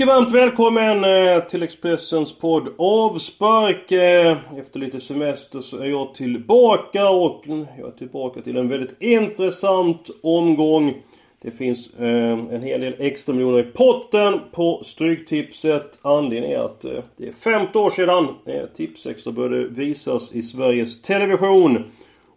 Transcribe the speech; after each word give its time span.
Mycket 0.00 0.14
varmt 0.14 0.32
välkommen 0.32 1.04
eh, 1.04 1.44
till 1.44 1.62
Expressens 1.62 2.38
podd 2.38 2.68
Avspark. 2.78 3.92
Eh, 3.92 4.38
efter 4.58 4.80
lite 4.80 5.00
semester 5.00 5.60
så 5.60 5.78
är 5.78 5.86
jag 5.86 6.14
tillbaka 6.14 7.10
och 7.10 7.42
jag 7.78 7.88
är 7.88 7.98
tillbaka 7.98 8.42
till 8.42 8.56
en 8.56 8.68
väldigt 8.68 9.02
intressant 9.02 10.10
omgång. 10.22 10.94
Det 11.42 11.50
finns 11.50 11.94
eh, 11.94 12.32
en 12.32 12.62
hel 12.62 12.80
del 12.80 12.94
extra 12.98 13.34
miljoner 13.34 13.58
i 13.58 13.62
potten 13.62 14.40
på 14.52 14.82
Stryktipset. 14.84 15.98
Anledningen 16.02 16.60
är 16.60 16.64
att 16.64 16.80
det 17.16 17.28
är 17.28 17.32
50 17.32 17.78
år 17.78 17.90
sedan 17.90 18.28
Tipsextra 18.76 19.32
började 19.32 19.68
visas 19.68 20.32
i 20.32 20.42
Sveriges 20.42 21.02
Television. 21.02 21.84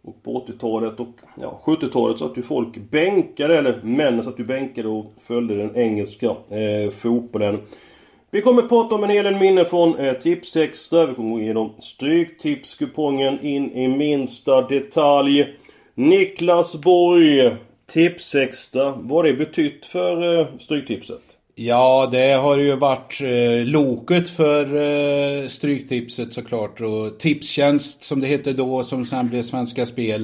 Och 0.05 0.23
på 0.23 0.45
80-talet 0.47 0.99
och 0.99 1.15
ja, 1.41 1.61
70-talet 1.65 2.17
så 2.17 2.25
att 2.25 2.37
ju 2.37 2.41
folk 2.41 2.77
bänkade, 2.77 3.57
eller 3.57 3.79
männen 3.83 4.23
satt 4.23 4.39
ju 4.39 4.43
bänkade 4.43 4.87
och 4.87 5.13
följde 5.21 5.57
den 5.57 5.75
engelska 5.75 6.35
eh, 6.49 6.89
fotbollen. 6.91 7.61
Vi 8.31 8.41
kommer 8.41 8.63
att 8.63 8.69
prata 8.69 8.95
om 8.95 9.03
en 9.03 9.09
hel 9.09 9.23
del 9.23 9.39
minnen 9.39 9.65
från 9.65 9.95
eh, 9.95 10.13
Tipsextra. 10.13 11.05
Vi 11.05 11.13
kommer 11.13 11.29
gå 11.29 11.39
igenom 11.39 11.73
Stryktipskupongen 11.79 13.45
in 13.45 13.71
i 13.71 13.87
minsta 13.87 14.61
detalj. 14.61 15.55
Niklas 15.95 16.81
Borg, 16.81 17.55
Tipsextra. 17.85 18.91
Vad 18.91 19.11
har 19.11 19.23
det 19.23 19.33
betytt 19.33 19.85
för 19.85 20.39
eh, 20.39 20.47
Stryktipset? 20.59 21.32
Ja, 21.55 22.09
det 22.11 22.33
har 22.33 22.57
ju 22.57 22.75
varit 22.75 23.21
eh, 23.21 23.65
loket 23.65 24.29
för 24.29 24.75
eh, 24.75 25.47
Stryktipset 25.47 26.33
såklart. 26.33 26.81
Och 26.81 27.19
Tipstjänst 27.19 28.03
som 28.03 28.21
det 28.21 28.27
hette 28.27 28.53
då, 28.53 28.83
som 28.83 29.05
sen 29.05 29.29
blev 29.29 29.41
Svenska 29.41 29.85
Spel. 29.85 30.21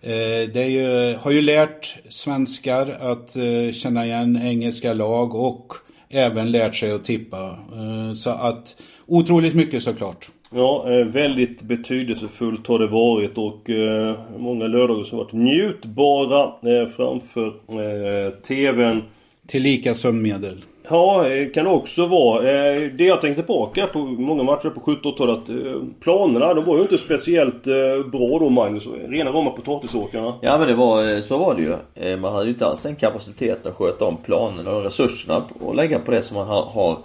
Eh, 0.00 0.50
det 0.52 0.62
är 0.62 0.68
ju, 0.68 1.16
har 1.16 1.30
ju 1.30 1.42
lärt 1.42 1.94
svenskar 2.08 2.96
att 3.00 3.36
eh, 3.36 3.72
känna 3.72 4.06
igen 4.06 4.40
engelska 4.42 4.92
lag 4.92 5.34
och 5.34 5.72
även 6.10 6.52
lärt 6.52 6.76
sig 6.76 6.92
att 6.92 7.04
tippa. 7.04 7.46
Eh, 7.48 8.12
så 8.14 8.30
att 8.30 8.82
otroligt 9.06 9.54
mycket 9.54 9.82
såklart. 9.82 10.28
Ja, 10.50 10.92
eh, 10.92 11.06
väldigt 11.06 11.62
betydelsefullt 11.62 12.66
har 12.66 12.78
det 12.78 12.86
varit 12.86 13.38
och 13.38 13.70
eh, 13.70 14.16
många 14.38 14.66
lördagar 14.66 15.04
som 15.04 15.18
varit 15.18 15.32
njutbara 15.32 16.44
eh, 16.44 16.88
framför 16.88 17.46
eh, 17.46 18.30
TVn. 18.30 19.02
Tillika 19.48 19.94
sömnmedel. 19.94 20.64
Ja, 20.90 21.28
eh, 21.28 21.50
kan 21.50 21.66
också 21.66 22.06
vara. 22.06 22.38
Eh, 22.50 22.90
Det 22.92 23.04
jag 23.04 23.20
tänkte 23.20 23.42
tillbaka 23.42 23.86
på 23.86 23.98
många 23.98 24.42
matcher 24.42 24.70
på 24.70 24.80
70-talet 24.80 25.38
att 25.38 25.48
eh, 25.48 25.56
planerna, 26.00 26.54
de 26.54 26.64
var 26.64 26.76
ju 26.76 26.82
inte 26.82 26.98
speciellt 26.98 27.64
bra 28.12 28.38
då 28.38 28.48
Magnus. 28.48 28.86
Rena 29.08 29.30
rama 29.30 29.50
potatisåkarna. 29.50 30.34
Ja 30.40 30.58
men 30.58 30.68
det 30.68 30.74
var, 30.74 31.20
så 31.20 31.38
var 31.38 31.54
det 31.54 31.62
ju. 31.62 32.16
Man 32.16 32.32
hade 32.32 32.44
ju 32.44 32.50
inte 32.50 32.66
alls 32.66 32.80
den 32.80 32.96
kapaciteten 32.96 33.70
att 33.72 33.78
sköta 33.78 34.04
om 34.04 34.16
planerna 34.16 34.70
och 34.70 34.84
resurserna 34.84 35.44
och 35.60 35.74
lägga 35.74 35.98
på 35.98 36.10
det 36.10 36.22
som 36.22 36.36
man 36.36 36.46
har, 36.46 36.62
har 36.62 36.98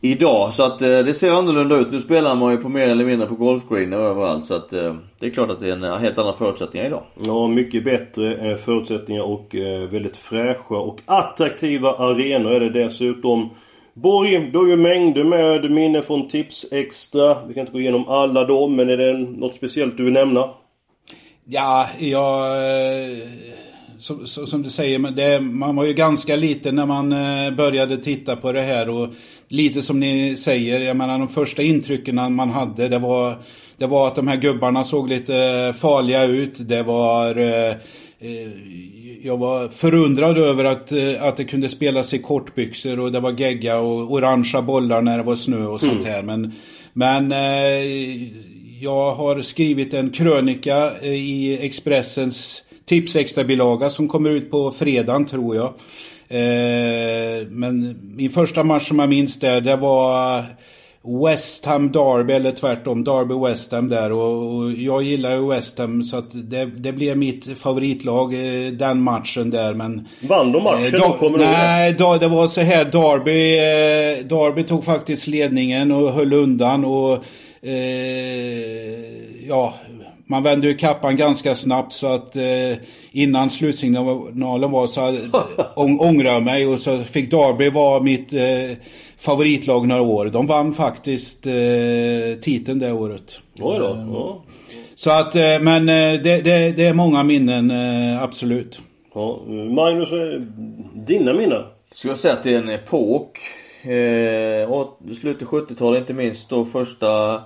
idag. 0.00 0.54
Så 0.54 0.62
att 0.64 0.82
eh, 0.82 0.88
det 0.98 1.14
ser 1.14 1.32
annorlunda 1.32 1.76
ut. 1.76 1.92
Nu 1.92 2.00
spelar 2.00 2.34
man 2.36 2.52
ju 2.52 2.56
på 2.58 2.68
mer 2.68 2.88
eller 2.88 3.04
mindre 3.04 3.26
på 3.26 3.34
golfgreener 3.34 3.96
överallt. 3.96 4.46
Så 4.46 4.54
att 4.54 4.72
eh, 4.72 4.94
det 5.18 5.26
är 5.26 5.30
klart 5.30 5.50
att 5.50 5.60
det 5.60 5.68
är 5.68 5.72
en 5.72 5.84
eh, 5.84 5.96
helt 5.96 6.18
andra 6.18 6.32
förutsättningar 6.32 6.86
idag. 6.86 7.02
Ja, 7.24 7.46
mycket 7.48 7.84
bättre 7.84 8.50
eh, 8.50 8.56
förutsättningar 8.56 9.22
och 9.22 9.54
eh, 9.54 9.80
väldigt 9.88 10.16
fräscha 10.16 10.76
och 10.76 11.00
attraktiva 11.06 11.88
arenor 11.92 12.52
är 12.52 12.60
det 12.60 12.82
dessutom. 12.82 13.50
Borg, 13.94 14.50
du 14.52 14.58
har 14.58 14.66
ju 14.66 14.76
mängder 14.76 15.24
med 15.24 15.70
minnen 15.70 16.02
från 16.02 16.28
Tips 16.28 16.66
Extra. 16.72 17.36
Vi 17.48 17.54
kan 17.54 17.60
inte 17.60 17.72
gå 17.72 17.80
igenom 17.80 18.08
alla 18.08 18.44
dem, 18.44 18.76
men 18.76 18.88
är 18.88 18.96
det 18.96 19.18
något 19.18 19.54
speciellt 19.54 19.96
du 19.96 20.04
vill 20.04 20.12
nämna? 20.12 20.50
Ja, 21.44 21.86
jag... 21.98 22.56
eh, 22.56 23.18
Som, 23.98 24.26
som, 24.26 24.62
du 24.62 24.70
säger, 24.70 24.98
men 24.98 25.14
det, 25.14 25.40
man 25.40 25.76
var 25.76 25.84
ju 25.84 25.92
ganska 25.92 26.36
liten 26.36 26.74
när 26.76 26.86
man 26.86 27.10
började 27.56 27.96
titta 27.96 28.36
på 28.36 28.52
det 28.52 28.60
här 28.60 28.88
och 28.90 29.08
lite 29.48 29.82
som 29.82 30.00
ni 30.00 30.36
säger, 30.36 30.80
jag 30.80 30.96
menar 30.96 31.18
de 31.18 31.28
första 31.28 31.62
intrycken 31.62 32.34
man 32.34 32.50
hade 32.50 32.88
det 32.88 32.98
var, 32.98 33.36
det 33.76 33.86
var 33.86 34.06
att 34.08 34.14
de 34.16 34.28
här 34.28 34.36
gubbarna 34.36 34.84
såg 34.84 35.08
lite 35.08 35.74
farliga 35.78 36.24
ut. 36.24 36.54
Det 36.68 36.82
var... 36.82 37.36
eh, 37.36 37.74
Jag 39.22 39.36
var 39.36 39.68
förundrad 39.68 40.38
över 40.38 40.64
att, 40.64 40.92
eh, 40.92 41.22
att 41.22 41.36
det 41.36 41.44
kunde 41.44 41.68
spelas 41.68 42.14
i 42.14 42.18
kortbyxor 42.18 43.00
och 43.00 43.12
det 43.12 43.20
var 43.20 43.32
gegga 43.40 43.78
och 43.78 44.12
orangea 44.12 44.62
bollar 44.62 45.02
när 45.02 45.16
det 45.18 45.24
var 45.24 45.36
snö 45.36 45.66
och 45.66 45.80
sånt 45.80 46.04
här. 46.06 46.22
Men, 46.22 46.52
men 46.92 47.32
eh, 47.32 48.22
jag 48.82 49.14
har 49.14 49.42
skrivit 49.42 49.94
en 49.94 50.10
krönika 50.10 50.92
eh, 51.02 51.12
i 51.12 51.58
Expressens 51.60 52.62
tipsextra-bilaga 52.86 53.90
som 53.90 54.08
kommer 54.08 54.30
ut 54.30 54.50
på 54.50 54.70
fredagen 54.70 55.26
tror 55.26 55.56
jag. 55.56 55.72
Eh, 56.28 57.46
men 57.48 57.96
min 58.16 58.30
första 58.30 58.64
match 58.64 58.88
som 58.88 58.98
jag 58.98 59.08
minns 59.08 59.38
där, 59.38 59.60
det 59.60 59.76
var 59.76 60.44
West 61.24 61.66
Ham 61.66 61.92
Derby 61.92 62.32
eller 62.32 62.52
tvärtom, 62.52 63.04
Derby 63.04 63.48
West 63.48 63.72
Ham 63.72 63.88
där 63.88 64.12
och, 64.12 64.72
jag 64.72 65.02
gillar 65.02 65.30
ju 65.30 65.48
West 65.48 65.78
Ham 65.78 66.02
så 66.02 66.18
att 66.18 66.30
det, 66.32 66.64
det 66.64 66.92
blev 66.92 67.18
mitt 67.18 67.58
favoritlag 67.58 68.34
eh, 68.34 68.72
den 68.72 69.02
matchen 69.02 69.50
där 69.50 69.74
men... 69.74 70.08
Vann 70.20 70.52
de 70.52 70.62
matchen? 70.62 70.94
Eh, 70.94 71.18
då? 71.20 71.28
da, 71.28 71.36
nej, 71.36 71.92
da, 71.92 72.18
det 72.18 72.28
var 72.28 72.46
så 72.46 72.60
här 72.60 72.84
Derby, 72.84 73.58
eh, 73.58 74.26
Derby 74.26 74.62
tog 74.62 74.84
faktiskt 74.84 75.26
ledningen 75.26 75.92
och 75.92 76.12
höll 76.12 76.32
undan 76.32 76.84
och 76.84 77.24
eh, 77.62 77.72
ja, 79.48 79.74
man 80.30 80.42
vände 80.42 80.66
ju 80.66 80.74
kappan 80.74 81.16
ganska 81.16 81.54
snabbt 81.54 81.92
så 81.92 82.06
att 82.06 82.36
eh, 82.36 82.76
innan 83.12 83.50
slutsignalen 83.50 84.70
var 84.70 84.86
så 84.86 85.18
ång, 85.76 85.98
ångrade 86.00 86.34
jag 86.34 86.42
mig 86.42 86.66
och 86.66 86.78
så 86.78 86.98
fick 86.98 87.30
Derby 87.30 87.70
vara 87.70 88.02
mitt 88.02 88.32
eh, 88.32 88.76
favoritlag 89.18 89.88
några 89.88 90.02
år. 90.02 90.26
De 90.26 90.46
vann 90.46 90.74
faktiskt 90.74 91.46
eh, 91.46 92.40
titeln 92.42 92.78
det 92.78 92.92
året. 92.92 93.38
Oj 93.60 93.78
då. 93.78 94.06
Ja. 94.12 94.44
Så 94.94 95.10
att, 95.10 95.34
eh, 95.34 95.60
men 95.60 95.88
eh, 95.88 96.22
det, 96.22 96.40
det, 96.44 96.76
det 96.76 96.86
är 96.86 96.94
många 96.94 97.22
minnen, 97.22 97.70
eh, 97.70 98.22
absolut. 98.22 98.80
Ja. 99.14 99.42
Magnus, 99.70 100.12
eh, 100.12 100.40
dina 100.94 101.32
minnen? 101.32 101.62
Skulle 101.92 102.10
jag 102.10 102.18
säga 102.18 102.34
att 102.34 102.42
det 102.42 102.54
är 102.54 102.58
en 102.58 102.68
epok. 102.68 103.38
Eh, 103.82 105.14
slutet 105.20 105.48
70-talet 105.48 106.00
inte 106.00 106.14
minst 106.14 106.50
då 106.50 106.64
första 106.64 107.42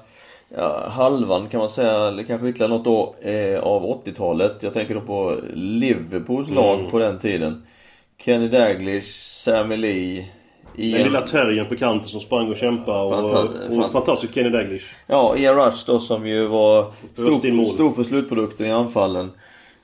ja, 0.56 0.88
halvan 0.88 1.48
kan 1.48 1.60
man 1.60 1.70
säga, 1.70 2.08
eller 2.08 2.22
kanske 2.22 2.48
ytterligare 2.48 2.72
något 2.78 2.86
år 2.86 3.14
eh, 3.22 3.60
av 3.60 3.82
80-talet. 4.04 4.56
Jag 4.60 4.72
tänker 4.72 4.94
då 4.94 5.00
på 5.00 5.36
Liverpools 5.54 6.50
lag 6.50 6.90
på 6.90 6.98
den 6.98 7.18
tiden. 7.18 7.62
Kenny 8.18 8.48
Dalglish, 8.48 9.06
Sammy 9.44 9.76
Lee, 9.76 10.26
Den 10.76 10.84
Ian, 10.84 11.02
lilla 11.02 11.20
terriern 11.20 11.68
på 11.68 11.76
kanten 11.76 12.08
som 12.08 12.20
sprang 12.20 12.50
och 12.50 12.56
kämpade 12.56 12.98
och, 13.02 13.12
Fanta- 13.12 13.68
och 13.68 13.76
fan- 13.76 13.90
fantastisk 13.90 14.34
Kenny 14.34 14.48
Dalglish. 14.50 14.84
Ja, 15.06 15.36
Ian 15.36 15.56
Rush 15.56 15.86
då 15.86 15.98
som 15.98 16.26
ju 16.26 16.46
var 16.46 16.86
stor, 17.14 17.64
stor 17.64 17.92
för 17.92 18.02
slutprodukten 18.04 18.66
i 18.66 18.70
anfallen. 18.72 19.30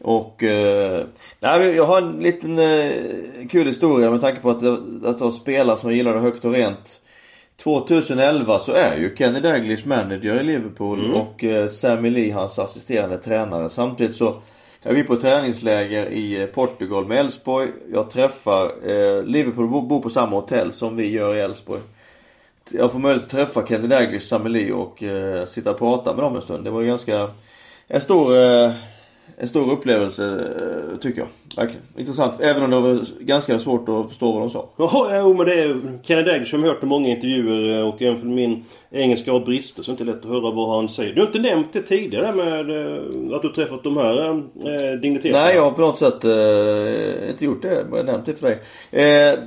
Och... 0.00 0.42
Eh, 0.42 1.04
nej, 1.40 1.68
jag 1.76 1.86
har 1.86 1.98
en 2.02 2.12
liten 2.20 2.58
eh, 2.58 2.90
kul 3.50 3.66
historia 3.66 4.10
med 4.10 4.20
tanke 4.20 4.40
på 4.40 4.50
att 4.50 4.60
det, 4.60 4.72
att 5.04 5.18
det 5.18 5.24
var 5.24 5.30
spelare 5.30 5.76
som 5.76 5.90
jag 5.90 5.96
gillade 5.96 6.18
högt 6.20 6.44
och 6.44 6.52
rent. 6.52 7.00
2011 7.62 8.58
så 8.58 8.72
är 8.72 8.96
ju 8.96 9.16
Kenny 9.16 9.40
Dalglish 9.40 9.86
manager 9.86 10.40
i 10.40 10.44
Liverpool 10.44 11.14
och 11.14 11.44
eh, 11.44 11.68
Sammy 11.68 12.10
Lee 12.10 12.32
hans 12.32 12.58
assisterande 12.58 13.18
tränare. 13.18 13.70
Samtidigt 13.70 14.16
så 14.16 14.40
är 14.82 14.94
vi 14.94 15.02
på 15.02 15.16
träningsläger 15.16 16.06
i 16.06 16.40
eh, 16.40 16.46
Portugal 16.46 17.06
med 17.06 17.18
Elfsborg. 17.18 17.68
Jag 17.92 18.10
träffar, 18.10 18.90
eh, 18.90 19.22
Liverpool 19.22 19.68
bor, 19.68 20.00
på 20.00 20.10
samma 20.10 20.36
hotell 20.36 20.72
som 20.72 20.96
vi 20.96 21.10
gör 21.10 21.34
i 21.34 21.40
Elfsborg. 21.40 21.80
Jag 22.70 22.92
får 22.92 22.98
möjlighet 22.98 23.24
att 23.24 23.30
träffa 23.30 23.66
Kenny 23.66 23.86
Dalglish, 23.86 24.26
Sammy 24.26 24.48
Lee 24.48 24.72
och 24.72 25.02
eh, 25.02 25.44
sitta 25.44 25.70
och 25.70 25.78
prata 25.78 26.14
med 26.14 26.24
dem 26.24 26.36
en 26.36 26.42
stund. 26.42 26.64
Det 26.64 26.70
var 26.70 26.80
ju 26.80 26.86
ganska 26.86 27.30
en 27.88 28.00
stor 28.00 28.36
eh, 28.36 28.72
en 29.36 29.48
stor 29.48 29.72
upplevelse 29.72 30.24
eh, 30.24 30.98
tycker 30.98 31.20
jag. 31.20 31.28
Verkligen. 31.56 31.82
Intressant. 31.96 32.40
Även 32.40 32.62
om 32.62 32.70
det 32.70 32.80
var 32.80 33.00
ganska 33.20 33.58
svårt 33.58 33.88
att 33.88 34.08
förstå 34.08 34.32
vad 34.32 34.42
de 34.42 34.50
sa. 34.50 34.68
Ja, 34.76 35.20
jo, 35.20 35.34
men 35.34 35.46
det 35.46 35.54
är 35.54 35.80
Kennedy 36.02 36.30
Daglish 36.30 36.56
har 36.56 36.62
hört 36.62 36.82
i 36.82 36.86
många 36.86 37.08
intervjuer 37.08 37.84
och 37.84 38.02
även 38.02 38.18
för 38.18 38.26
min 38.26 38.64
engelska 38.90 39.32
har 39.32 39.40
brister 39.40 39.82
så 39.82 39.90
det 39.90 39.92
är 39.92 40.00
inte 40.00 40.04
lätt 40.04 40.24
att 40.24 40.30
höra 40.30 40.50
vad 40.50 40.76
han 40.76 40.88
säger. 40.88 41.14
Du 41.14 41.20
har 41.20 41.26
inte 41.26 41.38
nämnt 41.38 41.72
det 41.72 41.82
tidigare 41.82 42.32
med 42.32 42.70
eh, 42.70 43.36
att 43.36 43.42
du 43.42 43.48
träffat 43.48 43.84
de 43.84 43.96
här 43.96 44.28
eh, 44.28 45.00
digniteterna? 45.00 45.44
Nej, 45.44 45.54
jag 45.54 45.62
har 45.62 45.70
på 45.70 45.80
något 45.80 45.98
sätt 45.98 46.24
eh, 46.24 47.30
inte 47.30 47.44
gjort 47.44 47.62
det. 47.62 47.86
Jag 47.90 47.96
har 47.96 48.04
nämnt 48.04 48.26
det 48.26 48.34
för 48.34 48.46
dig. 48.46 48.58
Eh, 48.90 49.38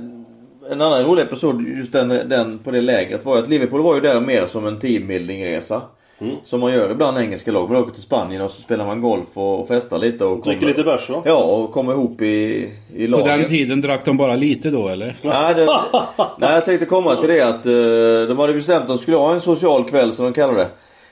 en 0.70 0.80
annan 0.80 1.04
rolig 1.04 1.22
episod 1.22 1.68
just 1.68 1.92
den, 1.92 2.08
den 2.08 2.58
på 2.58 2.70
det 2.70 2.80
lägret 2.80 3.24
var 3.24 3.38
att 3.38 3.48
Liverpool 3.48 3.82
var 3.82 3.94
ju 3.94 4.00
där 4.00 4.20
mer 4.20 4.46
som 4.46 4.66
en 4.66 4.78
teambuildingresa. 4.78 5.82
Mm. 6.18 6.36
Som 6.44 6.60
man 6.60 6.72
gör 6.72 6.90
ibland 6.90 7.18
engelska 7.18 7.52
lag. 7.52 7.70
Man 7.70 7.82
åker 7.82 7.92
till 7.92 8.02
Spanien 8.02 8.42
och 8.42 8.50
så 8.50 8.62
spelar 8.62 8.86
man 8.86 9.00
golf 9.00 9.28
och, 9.34 9.60
och 9.60 9.68
festar 9.68 9.98
lite. 9.98 10.24
Och 10.24 10.44
Dricker 10.44 10.66
lite 10.66 10.82
bärs 10.82 11.10
va? 11.10 11.22
Ja, 11.24 11.36
och 11.36 11.72
kommer 11.72 11.92
ihop 11.92 12.22
i, 12.22 12.70
i 12.96 13.06
laget. 13.06 13.26
På 13.26 13.36
den 13.36 13.48
tiden 13.48 13.80
drack 13.80 14.04
de 14.04 14.16
bara 14.16 14.36
lite 14.36 14.70
då 14.70 14.88
eller? 14.88 15.16
Nej, 15.22 15.54
det, 15.54 15.64
nej 16.38 16.54
jag 16.54 16.64
tänkte 16.64 16.86
komma 16.86 17.16
till 17.16 17.30
det 17.30 17.40
att 17.40 17.66
uh, 17.66 18.28
de 18.28 18.38
hade 18.38 18.52
bestämt 18.52 18.82
att 18.82 18.88
de 18.88 18.98
skulle 18.98 19.16
ha 19.16 19.32
en 19.32 19.40
social 19.40 19.84
kväll 19.84 20.12
som 20.12 20.24
de 20.24 20.32
kallar 20.32 20.54
det. 20.54 20.68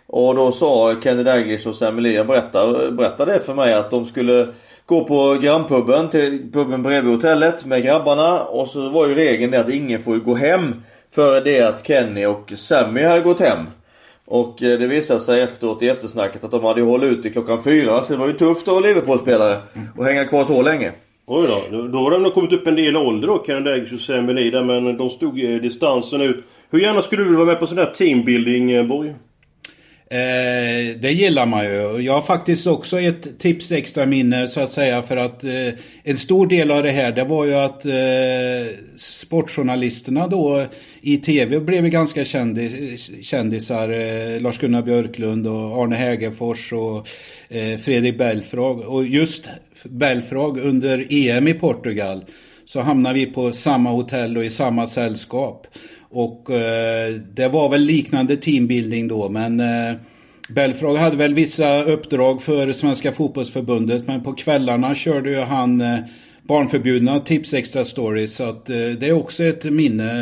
Och 0.06 0.34
då 0.34 0.52
sa 0.52 0.94
Kenny 1.02 1.22
Daglish 1.22 1.68
och 1.68 1.74
Sam 1.74 1.98
Elian 1.98 2.26
berättade, 2.26 2.92
berättade 2.92 3.32
det 3.32 3.40
för 3.40 3.54
mig 3.54 3.74
att 3.74 3.90
de 3.90 4.06
skulle 4.06 4.48
gå 4.86 5.04
på 5.04 5.38
grannpuben 5.42 6.08
till 6.08 6.52
puben 6.52 6.82
bredvid 6.82 7.14
hotellet 7.14 7.64
med 7.64 7.82
grabbarna. 7.82 8.42
Och 8.42 8.68
så 8.68 8.88
var 8.88 9.06
ju 9.06 9.14
regeln 9.14 9.50
det 9.50 9.60
att 9.60 9.70
ingen 9.70 10.02
får 10.02 10.16
gå 10.16 10.34
hem 10.34 10.82
före 11.14 11.40
det 11.40 11.60
att 11.60 11.86
Kenny 11.86 12.26
och 12.26 12.52
Sammy 12.56 13.02
hade 13.02 13.20
gått 13.20 13.40
hem. 13.40 13.66
Och 14.30 14.62
eh, 14.62 14.78
det 14.78 14.86
visade 14.86 15.20
sig 15.20 15.40
efteråt 15.40 15.82
i 15.82 15.88
eftersnacket 15.88 16.44
att 16.44 16.50
de 16.50 16.64
hade 16.64 16.82
hållit 16.82 17.12
ut 17.12 17.22
till 17.22 17.32
klockan 17.32 17.62
fyra. 17.62 18.02
Så 18.02 18.12
det 18.12 18.18
var 18.18 18.26
ju 18.26 18.32
tufft 18.32 18.68
att 18.68 18.74
vara 18.74 18.80
Liverpool-spelare 18.80 19.60
och 19.96 20.04
hänga 20.04 20.24
kvar 20.24 20.44
så 20.44 20.62
länge. 20.62 20.92
Oj 21.26 21.46
då. 21.46 21.88
Då 21.88 21.98
har 21.98 22.10
de 22.10 22.22
nog 22.22 22.34
kommit 22.34 22.52
upp 22.52 22.66
en 22.66 22.76
del 22.76 22.96
ålder 22.96 23.28
då, 23.28 23.44
Kennedy 23.46 23.70
Daglish 23.70 23.94
och 23.94 24.00
Sam 24.00 24.26
men 24.26 24.96
de 24.96 25.10
stod 25.10 25.44
eh, 25.44 25.60
distansen 25.60 26.20
ut. 26.20 26.44
Hur 26.70 26.78
gärna 26.80 27.00
skulle 27.00 27.22
du 27.22 27.24
vilja 27.24 27.38
vara 27.38 27.48
med 27.48 27.60
på 27.60 27.66
sån 27.66 27.78
här 27.78 27.86
teambuilding, 27.86 28.70
eh, 28.70 28.86
Borg? 28.86 29.14
Eh, 30.12 30.96
det 31.00 31.12
gillar 31.12 31.46
man 31.46 31.64
ju. 31.64 32.00
Jag 32.00 32.12
har 32.12 32.22
faktiskt 32.22 32.66
också 32.66 33.00
ett 33.00 33.38
tips 33.38 33.72
extra 33.72 34.06
minne 34.06 34.48
så 34.48 34.60
att 34.60 34.70
säga 34.70 35.02
för 35.02 35.16
att 35.16 35.44
eh, 35.44 35.68
en 36.02 36.16
stor 36.16 36.46
del 36.46 36.70
av 36.70 36.82
det 36.82 36.90
här 36.90 37.12
det 37.12 37.24
var 37.24 37.44
ju 37.44 37.54
att 37.54 37.84
eh, 37.84 38.76
sportjournalisterna 38.96 40.26
då 40.26 40.64
i 41.00 41.16
tv 41.16 41.60
blev 41.60 41.88
ganska 41.88 42.24
kändis, 42.24 43.10
kändisar. 43.22 43.88
Eh, 43.88 44.40
Lars-Gunnar 44.40 44.82
Björklund 44.82 45.46
och 45.46 45.82
Arne 45.82 45.96
Hägerfors 45.96 46.72
och 46.72 47.08
eh, 47.48 47.78
Fredrik 47.78 48.18
Belfrage. 48.18 48.86
Och 48.86 49.04
just 49.04 49.48
Belfrage 49.84 50.58
under 50.58 51.06
EM 51.10 51.48
i 51.48 51.54
Portugal 51.54 52.24
så 52.72 52.80
hamnade 52.80 53.14
vi 53.14 53.26
på 53.26 53.52
samma 53.52 53.90
hotell 53.90 54.36
och 54.36 54.44
i 54.44 54.50
samma 54.50 54.86
sällskap. 54.86 55.66
Och 56.10 56.50
eh, 56.50 57.14
det 57.14 57.48
var 57.48 57.68
väl 57.68 57.80
liknande 57.80 58.36
teambuilding 58.36 59.08
då 59.08 59.28
men 59.28 59.60
eh, 59.60 59.94
Belfrage 60.48 60.98
hade 60.98 61.16
väl 61.16 61.34
vissa 61.34 61.82
uppdrag 61.82 62.42
för 62.42 62.72
Svenska 62.72 63.12
fotbollsförbundet 63.12 64.06
men 64.06 64.22
på 64.22 64.32
kvällarna 64.32 64.94
körde 64.94 65.30
ju 65.30 65.40
han 65.40 65.80
eh, 65.80 65.98
barnförbjudna 66.42 67.20
tips 67.20 67.54
extra 67.54 67.84
stories 67.84 68.34
så 68.36 68.44
att 68.44 68.70
eh, 68.70 68.76
det 68.76 69.08
är 69.08 69.12
också 69.12 69.44
ett 69.44 69.64
minne. 69.64 70.12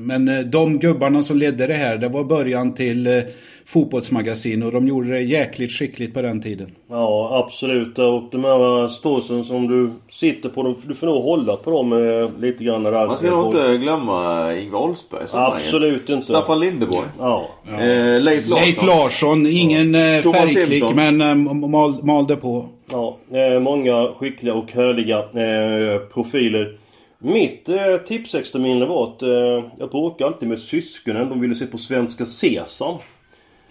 Men 0.00 0.28
eh, 0.28 0.40
de 0.40 0.78
gubbarna 0.78 1.22
som 1.22 1.38
ledde 1.38 1.66
det 1.66 1.74
här 1.74 1.96
det 1.96 2.08
var 2.08 2.24
början 2.24 2.74
till 2.74 3.06
eh, 3.06 3.22
fotbollsmagasin 3.70 4.62
och 4.62 4.72
de 4.72 4.88
gjorde 4.88 5.08
det 5.08 5.20
jäkligt 5.20 5.72
skickligt 5.72 6.14
på 6.14 6.22
den 6.22 6.42
tiden. 6.42 6.70
Ja 6.88 7.44
absolut 7.44 7.98
och 7.98 8.22
de 8.30 8.44
här 8.44 8.88
ståsen 8.88 9.44
som 9.44 9.68
du 9.68 9.90
sitter 10.08 10.48
på, 10.48 10.76
du 10.86 10.94
får 10.94 11.06
nog 11.06 11.22
hålla 11.22 11.56
på 11.56 11.70
dem 11.70 11.92
eh, 11.92 12.40
lite 12.40 12.64
grann 12.64 12.82
där. 12.82 13.06
Man 13.06 13.16
ska 13.16 13.30
nog 13.30 13.46
inte 13.46 13.76
glömma 13.76 14.54
Ingvar 14.54 14.80
Oldsberg 14.80 15.26
Absolut 15.32 16.08
inte. 16.08 16.26
Staffan 16.26 16.60
Lindeborg. 16.60 17.06
Ja. 17.18 17.46
ja. 17.68 17.80
Eh, 17.80 18.20
Leif 18.20 18.48
Larsson. 18.48 18.64
Leif 18.64 18.82
Larsson, 18.82 19.46
ingen 19.46 19.94
ja. 19.94 20.32
färgklick 20.32 20.94
men 20.94 21.20
äh, 21.20 21.34
mal, 21.54 21.94
malde 22.04 22.36
på. 22.36 22.68
Ja, 22.90 23.16
eh, 23.32 23.60
många 23.60 24.12
skickliga 24.18 24.54
och 24.54 24.72
härliga 24.72 25.18
eh, 25.18 25.98
profiler. 25.98 26.78
Mitt 27.18 27.68
eh, 27.68 27.96
tipsextraminne 28.06 28.86
var 28.86 29.04
att 29.04 29.22
eh, 29.22 29.70
jag 29.78 29.90
bråkade 29.90 30.28
alltid 30.28 30.48
med 30.48 30.58
syskonen. 30.58 31.28
De 31.28 31.40
ville 31.40 31.54
se 31.54 31.66
på 31.66 31.78
Svenska 31.78 32.26
Sesam. 32.26 32.98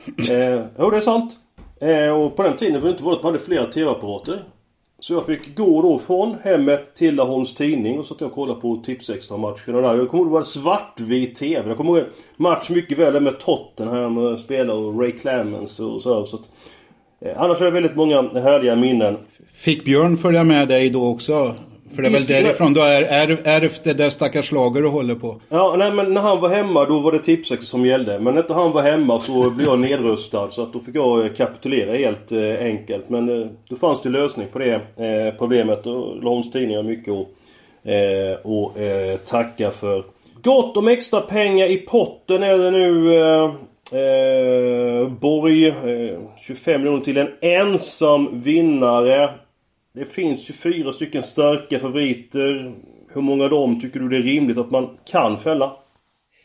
Eh, 0.08 0.62
jo, 0.80 0.90
det 0.90 0.98
är 0.98 1.02
sant. 1.02 1.38
Eh, 1.82 2.10
och 2.10 2.36
på 2.36 2.44
den 2.44 2.56
tiden 2.58 2.82
var 2.82 2.88
det 2.88 2.92
inte 2.92 3.04
vanligt 3.04 3.18
att 3.18 3.24
man 3.24 3.34
hade 3.34 3.46
flera 3.46 3.66
TV-apparater. 3.66 4.44
Så 5.00 5.14
jag 5.14 5.26
fick 5.26 5.56
gå 5.56 5.82
då 5.82 6.00
från 6.00 6.36
hemmet 6.44 6.96
till 6.96 7.16
Laholms 7.16 7.56
Tidning 7.56 8.00
och 8.00 8.06
så 8.06 8.14
att 8.14 8.22
jag 8.22 8.32
kollade 8.32 8.62
på 8.62 8.82
Tipsextra-matcherna 8.86 9.82
där. 9.82 9.98
Jag 9.98 10.10
kommer 10.10 10.24
ihåg 10.24 10.32
det 10.32 10.34
var 10.34 10.44
svartvit 10.44 11.36
TV. 11.36 11.68
Jag 11.68 11.78
kommer 11.78 11.98
ihåg 11.98 12.08
match 12.36 12.70
mycket 12.70 12.98
väl 12.98 13.20
med 13.20 13.40
Tottenham 13.40 14.38
spelare 14.38 14.78
och 14.78 15.02
Ray 15.02 15.12
Clemens 15.12 15.80
och 15.80 16.02
så. 16.02 16.26
så 16.26 16.36
att, 16.36 16.50
eh, 17.22 17.42
annars 17.42 17.60
har 17.60 17.66
jag 17.66 17.72
väldigt 17.72 17.96
många 17.96 18.22
härliga 18.22 18.76
minnen. 18.76 19.18
Fick 19.54 19.86
Björn 19.86 20.18
följa 20.18 20.44
med 20.44 20.68
dig 20.68 20.90
då 20.90 21.08
också? 21.08 21.56
För 21.96 22.02
det 22.02 22.08
är 22.08 22.12
väl 22.12 22.26
därifrån 22.26 22.74
du 22.74 22.82
är 22.82 23.04
ärvt 23.44 23.84
det 23.84 23.94
där 23.94 24.10
stackars 24.10 24.52
lager 24.52 24.82
du 24.82 24.88
håller 24.88 25.16
på? 25.16 25.42
Ja, 25.50 25.76
nej 25.78 25.92
men 25.92 26.14
när 26.14 26.22
han 26.22 26.40
var 26.40 26.50
hemma 26.50 26.86
då 26.86 27.00
var 27.00 27.12
det 27.12 27.20
Tipsex 27.20 27.66
som 27.66 27.86
gällde. 27.86 28.20
Men 28.20 28.36
när 28.36 28.54
han 28.54 28.72
var 28.72 28.82
hemma 28.82 29.20
så 29.20 29.50
blev 29.50 29.68
jag 29.68 29.80
nedröstad. 29.80 30.52
Så 30.52 30.64
att 30.64 30.74
då 30.74 30.80
fick 30.80 30.96
jag 30.96 31.26
eh, 31.26 31.34
kapitulera 31.34 31.98
helt 31.98 32.32
eh, 32.32 32.66
enkelt. 32.66 33.10
Men 33.10 33.42
eh, 33.42 33.48
då 33.70 33.76
fanns 33.76 34.02
det 34.02 34.10
lösning 34.10 34.48
på 34.48 34.60
det 34.60 34.74
eh, 34.74 35.38
problemet. 35.38 35.88
Och 35.88 36.24
Laholms 36.24 36.52
Tidning 36.52 36.76
har 36.76 36.84
mycket 36.84 37.14
att 37.14 37.28
eh, 37.84 38.52
och, 38.52 38.80
eh, 38.80 39.18
tacka 39.18 39.72
för. 39.72 40.04
Gott 40.44 40.78
om 40.78 40.88
extra 40.88 41.22
pengar 41.22 41.66
i 41.66 41.78
potten 41.78 42.44
är 42.44 42.58
det 42.58 42.72
nu. 42.72 43.16
Eh 43.16 43.52
Borg, 45.08 45.74
25 46.42 46.82
miljoner 46.82 47.04
till 47.04 47.18
en 47.18 47.28
ensam 47.42 48.42
vinnare. 48.42 49.30
Det 50.00 50.06
finns 50.06 50.50
ju 50.50 50.54
fyra 50.54 50.94
stycken 50.94 51.24
starka 51.24 51.80
favoriter. 51.80 52.76
Hur 53.14 53.22
många 53.22 53.44
av 53.44 53.50
dem 53.50 53.82
tycker 53.82 54.00
du 54.00 54.10
det 54.10 54.18
är 54.18 54.22
rimligt 54.22 54.58
att 54.58 54.72
man 54.72 54.90
kan 55.12 55.38
fälla? 55.38 55.72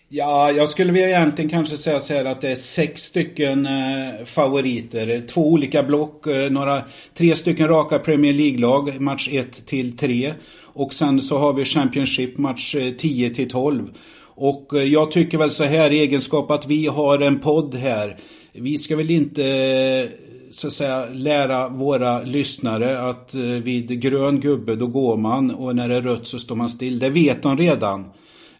Ja, 0.08 0.50
jag 0.50 0.68
skulle 0.68 0.92
vilja 0.92 1.08
egentligen 1.08 1.50
kanske 1.50 1.76
säga 1.76 2.00
så 2.00 2.14
här 2.14 2.24
att 2.24 2.40
det 2.40 2.50
är 2.50 2.56
sex 2.56 3.02
stycken 3.02 3.66
eh, 3.66 4.24
favoriter. 4.24 5.26
Två 5.26 5.52
olika 5.52 5.82
block, 5.82 6.26
eh, 6.26 6.50
några, 6.50 6.82
tre 7.14 7.34
stycken 7.34 7.68
raka 7.68 7.98
Premier 7.98 8.32
League-lag, 8.32 9.00
match 9.00 9.28
1 9.32 9.66
till 9.66 9.96
3. 9.96 10.32
Och 10.60 10.94
sen 10.94 11.22
så 11.22 11.38
har 11.38 11.52
vi 11.52 11.64
Championship, 11.64 12.38
match 12.38 12.74
eh, 12.74 12.92
10 12.92 13.30
till 13.30 13.50
12. 13.50 13.88
Och 14.34 14.74
eh, 14.74 14.82
jag 14.82 15.10
tycker 15.10 15.38
väl 15.38 15.50
så 15.50 15.64
här 15.64 15.90
i 15.90 16.00
egenskap 16.00 16.50
att 16.50 16.66
vi 16.66 16.86
har 16.86 17.18
en 17.18 17.40
podd 17.40 17.74
här. 17.74 18.16
Vi 18.52 18.78
ska 18.78 18.96
väl 18.96 19.10
inte 19.10 19.44
eh, 19.44 20.23
så 20.54 20.66
att 20.66 20.72
säga 20.72 21.06
lära 21.12 21.68
våra 21.68 22.22
lyssnare 22.22 22.98
att 22.98 23.34
eh, 23.34 23.40
vid 23.40 24.00
grön 24.00 24.40
gubbe 24.40 24.76
då 24.76 24.86
går 24.86 25.16
man 25.16 25.50
och 25.50 25.76
när 25.76 25.88
det 25.88 25.94
är 25.94 26.02
rött 26.02 26.26
så 26.26 26.38
står 26.38 26.56
man 26.56 26.68
still. 26.68 26.98
Det 26.98 27.08
vet 27.08 27.42
de 27.42 27.58
redan. 27.58 28.04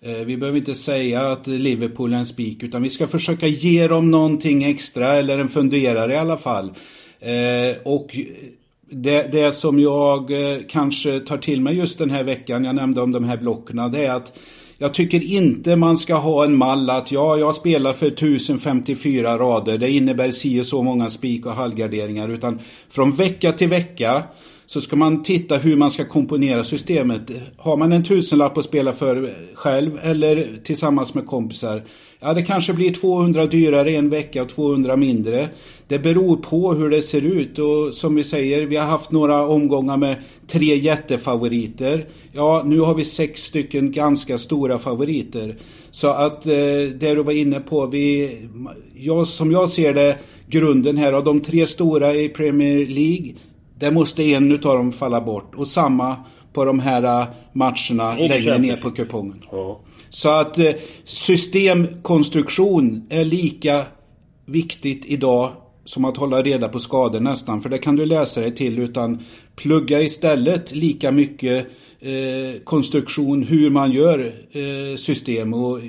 Eh, 0.01 0.13
vi 0.13 0.37
behöver 0.37 0.59
inte 0.59 0.75
säga 0.75 1.33
att 1.33 1.47
Liverpool 1.47 2.13
är 2.13 2.17
en 2.17 2.27
spik 2.27 2.63
utan 2.63 2.83
vi 2.83 2.91
ska 2.91 3.07
försöka 3.07 3.47
ge 3.47 3.89
dem 3.89 4.11
någonting 4.11 4.65
extra 4.65 5.15
eller 5.15 5.39
en 5.39 5.49
funderare 5.49 6.13
i 6.13 6.17
alla 6.17 6.37
fall. 6.37 6.73
Eh, 7.21 7.77
och 7.85 8.17
det, 8.91 9.33
det 9.33 9.53
som 9.53 9.81
jag 9.81 10.31
kanske 10.69 11.21
tar 11.21 11.39
till 11.39 11.61
mig 11.61 11.77
just 11.77 11.99
den 11.99 12.11
här 12.11 12.25
veckan, 12.25 12.65
jag 12.65 12.75
nämnde 12.75 13.01
om 13.01 13.13
de 13.13 13.25
här 13.25 13.37
blocken, 13.37 13.93
det 13.93 14.07
är 14.07 14.15
att 14.15 14.33
jag 14.79 14.95
tycker 14.95 15.23
inte 15.23 15.77
man 15.77 15.97
ska 15.99 16.15
ha 16.15 16.45
en 16.45 16.57
mall 16.57 16.91
att 16.91 17.13
ja, 17.13 17.37
jag 17.37 17.55
spelar 17.55 17.93
för 17.93 18.07
1054 18.07 19.39
rader. 19.39 19.79
Det 19.79 19.91
innebär 19.91 20.31
si 20.31 20.61
och 20.61 20.67
så 20.67 20.83
många 20.83 21.11
spik 21.11 21.47
och 21.47 21.53
halvgarderingar. 21.53 22.29
Utan 22.29 22.61
från 22.89 23.13
vecka 23.13 23.53
till 23.53 23.69
vecka 23.69 24.23
så 24.67 24.81
ska 24.81 24.97
man 24.97 25.23
titta 25.23 25.57
hur 25.57 25.77
man 25.77 25.91
ska 25.91 26.05
komponera 26.05 26.65
systemet. 26.65 27.31
Har 27.57 27.77
man 27.77 27.93
en 27.93 28.05
tusenlapp 28.05 28.59
att 28.59 28.65
spela 28.65 28.93
för 28.93 29.35
själv 29.55 29.99
eller 30.03 30.49
tillsammans 30.65 31.15
med 31.15 31.27
kompisar. 31.27 31.83
Ja, 32.21 32.35
det 32.35 32.43
kanske 32.43 32.73
blir 32.73 32.95
200 32.95 33.47
dyrare 33.47 33.91
en 33.91 34.11
vecka 34.11 34.43
och 34.43 34.49
200 34.49 34.97
mindre. 34.97 35.49
Det 35.89 35.99
beror 35.99 36.37
på 36.37 36.75
hur 36.75 36.91
det 36.91 37.03
ser 37.03 37.23
ut 37.23 37.59
och 37.59 37.95
som 37.95 38.15
vi 38.15 38.25
säger, 38.25 38.67
vi 38.67 38.77
har 38.77 38.87
haft 38.87 39.11
några 39.11 39.49
omgångar 39.49 39.97
med 39.97 40.17
tre 40.47 40.77
jättefavoriter. 40.77 42.07
Ja, 42.33 42.63
nu 42.67 42.81
har 42.81 42.95
vi 42.95 43.05
sex 43.05 43.41
stycken 43.41 43.93
ganska 43.93 44.39
stora 44.39 44.79
favoriter. 44.79 45.57
Så 45.91 46.09
att 46.09 46.47
eh, 46.47 46.53
det 46.99 47.15
du 47.15 47.23
var 47.23 47.33
inne 47.33 47.61
på, 47.61 47.87
vi, 47.87 48.39
ja, 48.95 49.25
som 49.25 49.53
jag 49.53 49.71
ser 49.71 49.95
det, 49.95 50.19
grunden 50.49 50.97
här 50.97 51.13
av 51.13 51.25
de 51.25 51.41
tre 51.41 51.67
stora 51.67 52.15
i 52.15 52.29
Premier 52.29 52.87
League 52.87 53.35
där 53.85 53.91
måste 53.91 54.23
en 54.23 54.53
utav 54.53 54.77
dem 54.77 54.93
falla 54.93 55.21
bort. 55.21 55.55
Och 55.55 55.69
samma 55.69 56.17
på 56.53 56.65
de 56.65 56.81
här 56.81 57.21
äh, 57.21 57.27
matcherna 57.53 58.17
längre 58.17 58.59
ner 58.59 58.77
på 58.77 58.91
kupongen. 58.91 59.43
Ja. 59.51 59.81
Så 60.11 60.29
att 60.29 60.59
äh, 60.59 60.73
systemkonstruktion 61.05 63.07
är 63.11 63.25
lika 63.25 63.85
viktigt 64.47 65.05
idag 65.05 65.53
som 65.85 66.05
att 66.05 66.17
hålla 66.17 66.43
reda 66.43 66.69
på 66.69 66.79
skador 66.79 67.21
nästan. 67.21 67.61
För 67.61 67.69
det 67.69 67.79
kan 67.79 67.97
du 67.97 68.07
läsa 68.07 68.41
dig 68.41 68.55
till. 68.55 68.79
Utan 68.79 69.23
plugga 69.57 70.01
istället 70.01 70.73
lika 70.73 71.11
mycket 71.11 71.67
eh, 72.01 72.61
konstruktion, 72.65 73.43
hur 73.43 73.71
man 73.71 73.93
gör 73.93 74.33
eh, 74.51 74.97
system. 74.97 75.55
Och 75.55 75.81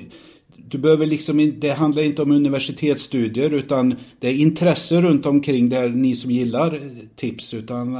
du 0.68 0.78
behöver 0.78 1.06
liksom, 1.06 1.52
det 1.60 1.70
handlar 1.70 2.02
inte 2.02 2.22
om 2.22 2.30
universitetsstudier 2.30 3.50
utan 3.50 3.96
det 4.20 4.28
är 4.28 4.34
intresse 4.34 5.00
runt 5.00 5.26
omkring 5.26 5.68
där 5.68 5.88
ni 5.88 6.16
som 6.16 6.30
gillar 6.30 6.74
eh, 6.74 6.80
tips. 7.16 7.54
Utan 7.54 7.96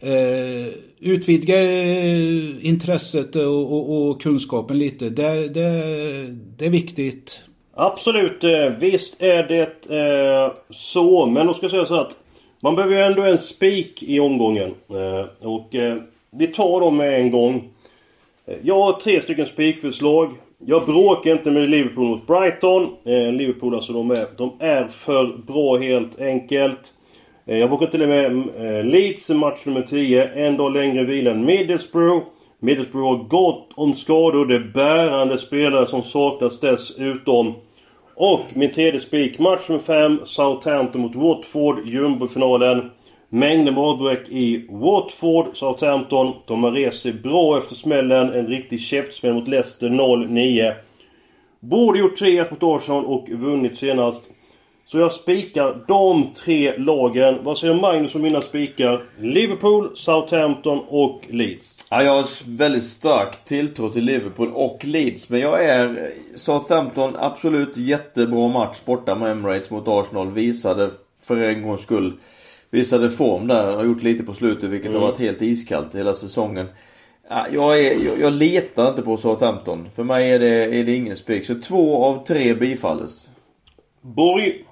eh, 0.00 0.74
utvidga 0.98 1.62
eh, 1.62 2.66
intresset 2.66 3.36
och, 3.36 3.72
och, 3.72 4.08
och, 4.08 4.22
kunskapen 4.22 4.78
lite. 4.78 5.10
Det, 5.10 5.48
det, 5.48 5.70
det 6.56 6.66
är 6.66 6.70
viktigt. 6.70 7.44
Absolut, 7.74 8.44
eh, 8.44 8.66
visst 8.80 9.22
är 9.22 9.42
det 9.42 9.96
eh, 9.96 10.52
så. 10.70 11.26
Men 11.26 11.46
då 11.46 11.54
ska 11.54 11.64
jag 11.64 11.70
säga 11.70 11.86
så 11.86 12.00
att 12.00 12.16
man 12.60 12.76
behöver 12.76 12.96
ju 12.96 13.02
ändå 13.02 13.22
en 13.22 13.38
spik 13.38 14.02
i 14.02 14.20
omgången. 14.20 14.74
Eh, 14.90 15.46
och 15.46 15.74
eh, 15.74 15.96
vi 16.30 16.46
tar 16.46 16.80
dem 16.80 16.96
med 16.96 17.20
en 17.20 17.30
gång. 17.30 17.68
Jag 18.62 18.74
har 18.74 19.00
tre 19.00 19.20
stycken 19.20 19.46
spikförslag. 19.46 20.32
Jag 20.66 20.86
bråkar 20.86 21.32
inte 21.32 21.50
med 21.50 21.70
Liverpool 21.70 22.08
mot 22.08 22.26
Brighton. 22.26 22.82
Eh, 23.04 23.32
Liverpool 23.32 23.74
alltså, 23.74 23.92
de 23.92 24.10
är, 24.10 24.26
de 24.36 24.52
är 24.58 24.88
för 24.88 25.36
bra 25.46 25.78
helt 25.78 26.20
enkelt. 26.20 26.94
Eh, 27.46 27.58
jag 27.58 27.68
bråkar 27.68 27.86
till 27.86 28.02
och 28.02 28.08
med 28.08 28.24
eh, 28.26 28.84
Leeds 28.84 29.30
match 29.30 29.66
nummer 29.66 29.82
10. 29.82 30.24
En 30.24 30.56
dag 30.56 30.72
längre 30.72 31.04
vila 31.04 31.30
än 31.30 31.44
Middlesbrough. 31.44 32.24
Middlesbrough 32.58 33.08
har 33.08 33.24
gott 33.24 33.68
om 33.74 33.94
skador. 33.94 34.46
Det 34.46 34.54
är 34.54 34.72
bärande 34.74 35.38
spelare 35.38 35.86
som 35.86 36.02
saknas 36.02 36.60
dessutom. 36.60 37.54
Och 38.14 38.40
min 38.54 38.70
tredje 38.70 39.00
spik, 39.00 39.38
match 39.38 39.68
nummer 39.68 39.82
5. 39.82 40.20
Southampton 40.24 41.00
mot 41.00 41.14
Watford, 41.14 41.88
jumbofinalen. 41.88 42.90
Mängden 43.32 43.74
med 43.74 43.82
avbräck 43.82 44.28
i 44.28 44.66
Watford, 44.70 45.56
Southampton. 45.56 46.34
De 46.46 46.64
har 46.64 46.70
rest 46.70 47.02
sig 47.02 47.12
bra 47.12 47.58
efter 47.58 47.74
smällen. 47.74 48.32
En 48.32 48.46
riktig 48.46 48.80
käftsmäll 48.80 49.34
mot 49.34 49.48
Leicester 49.48 49.88
0-9. 49.88 50.74
Borde 51.60 51.98
gjort 51.98 52.20
3-1 52.20 52.50
mot 52.50 52.62
Arsenal 52.62 53.04
och 53.04 53.28
vunnit 53.28 53.76
senast. 53.76 54.22
Så 54.86 54.98
jag 54.98 55.12
spikar 55.12 55.84
de 55.88 56.26
tre 56.44 56.78
lagen. 56.78 57.38
Vad 57.42 57.58
säger 57.58 57.74
Magnus 57.74 58.14
om 58.14 58.22
mina 58.22 58.40
spikar? 58.40 59.02
Liverpool, 59.18 59.90
Southampton 59.94 60.80
och 60.88 61.20
Leeds. 61.28 61.86
Ja, 61.90 62.02
jag 62.02 62.12
har 62.12 62.56
väldigt 62.56 62.84
stark 62.84 63.44
tilltro 63.44 63.88
till 63.88 64.04
Liverpool 64.04 64.50
och 64.54 64.84
Leeds. 64.84 65.28
Men 65.28 65.40
jag 65.40 65.64
är... 65.64 66.10
Southampton, 66.34 67.16
absolut 67.18 67.76
jättebra 67.76 68.48
match 68.48 68.78
borta 68.84 69.14
med 69.14 69.30
Emirates 69.30 69.70
mot 69.70 69.88
Arsenal. 69.88 70.30
Visade 70.30 70.90
för 71.22 71.36
en 71.36 71.62
gångs 71.62 71.80
skull 71.82 72.12
visade 72.70 73.10
form 73.10 73.46
där. 73.46 73.76
Har 73.76 73.84
gjort 73.84 74.02
lite 74.02 74.22
på 74.22 74.34
slutet 74.34 74.70
vilket 74.70 74.90
mm. 74.90 75.02
har 75.02 75.08
varit 75.08 75.20
helt 75.20 75.42
iskallt 75.42 75.94
hela 75.94 76.14
säsongen. 76.14 76.66
Jag, 77.52 77.80
är, 77.80 78.04
jag, 78.04 78.20
jag 78.20 78.32
letar 78.32 78.88
inte 78.88 79.02
på 79.02 79.16
Southampton. 79.16 79.88
För 79.94 80.04
mig 80.04 80.32
är 80.32 80.38
det, 80.38 80.78
är 80.78 80.84
det 80.84 80.94
ingen 80.94 81.16
spik. 81.16 81.46
Så 81.46 81.54
två 81.60 82.04
av 82.04 82.26
tre 82.26 82.54
bifalles. 82.54 83.28
Borg? 84.00 84.64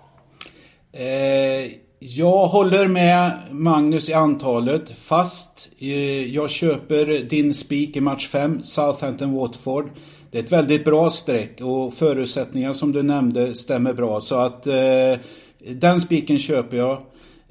Eh, 0.93 1.73
jag 1.99 2.47
håller 2.47 2.88
med 2.88 3.33
Magnus 3.50 4.09
i 4.09 4.12
antalet. 4.12 4.90
Fast 4.90 5.69
eh, 5.78 6.35
jag 6.35 6.50
köper 6.50 7.28
din 7.28 7.55
spik 7.55 7.97
i 7.97 8.00
match 8.00 8.28
5, 8.28 8.61
Southampton-Watford. 8.62 9.88
Det 10.31 10.38
är 10.38 10.43
ett 10.43 10.52
väldigt 10.52 10.85
bra 10.85 11.11
streck 11.11 11.61
och 11.61 11.95
förutsättningar 11.95 12.73
som 12.73 12.93
du 12.93 13.02
nämnde 13.02 13.55
stämmer 13.55 13.93
bra. 13.93 14.21
Så 14.21 14.35
att 14.35 14.67
eh, 14.67 15.19
den 15.59 16.00
spiken 16.00 16.38
köper 16.38 16.76
jag. 16.76 17.02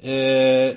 Eh, 0.02 0.76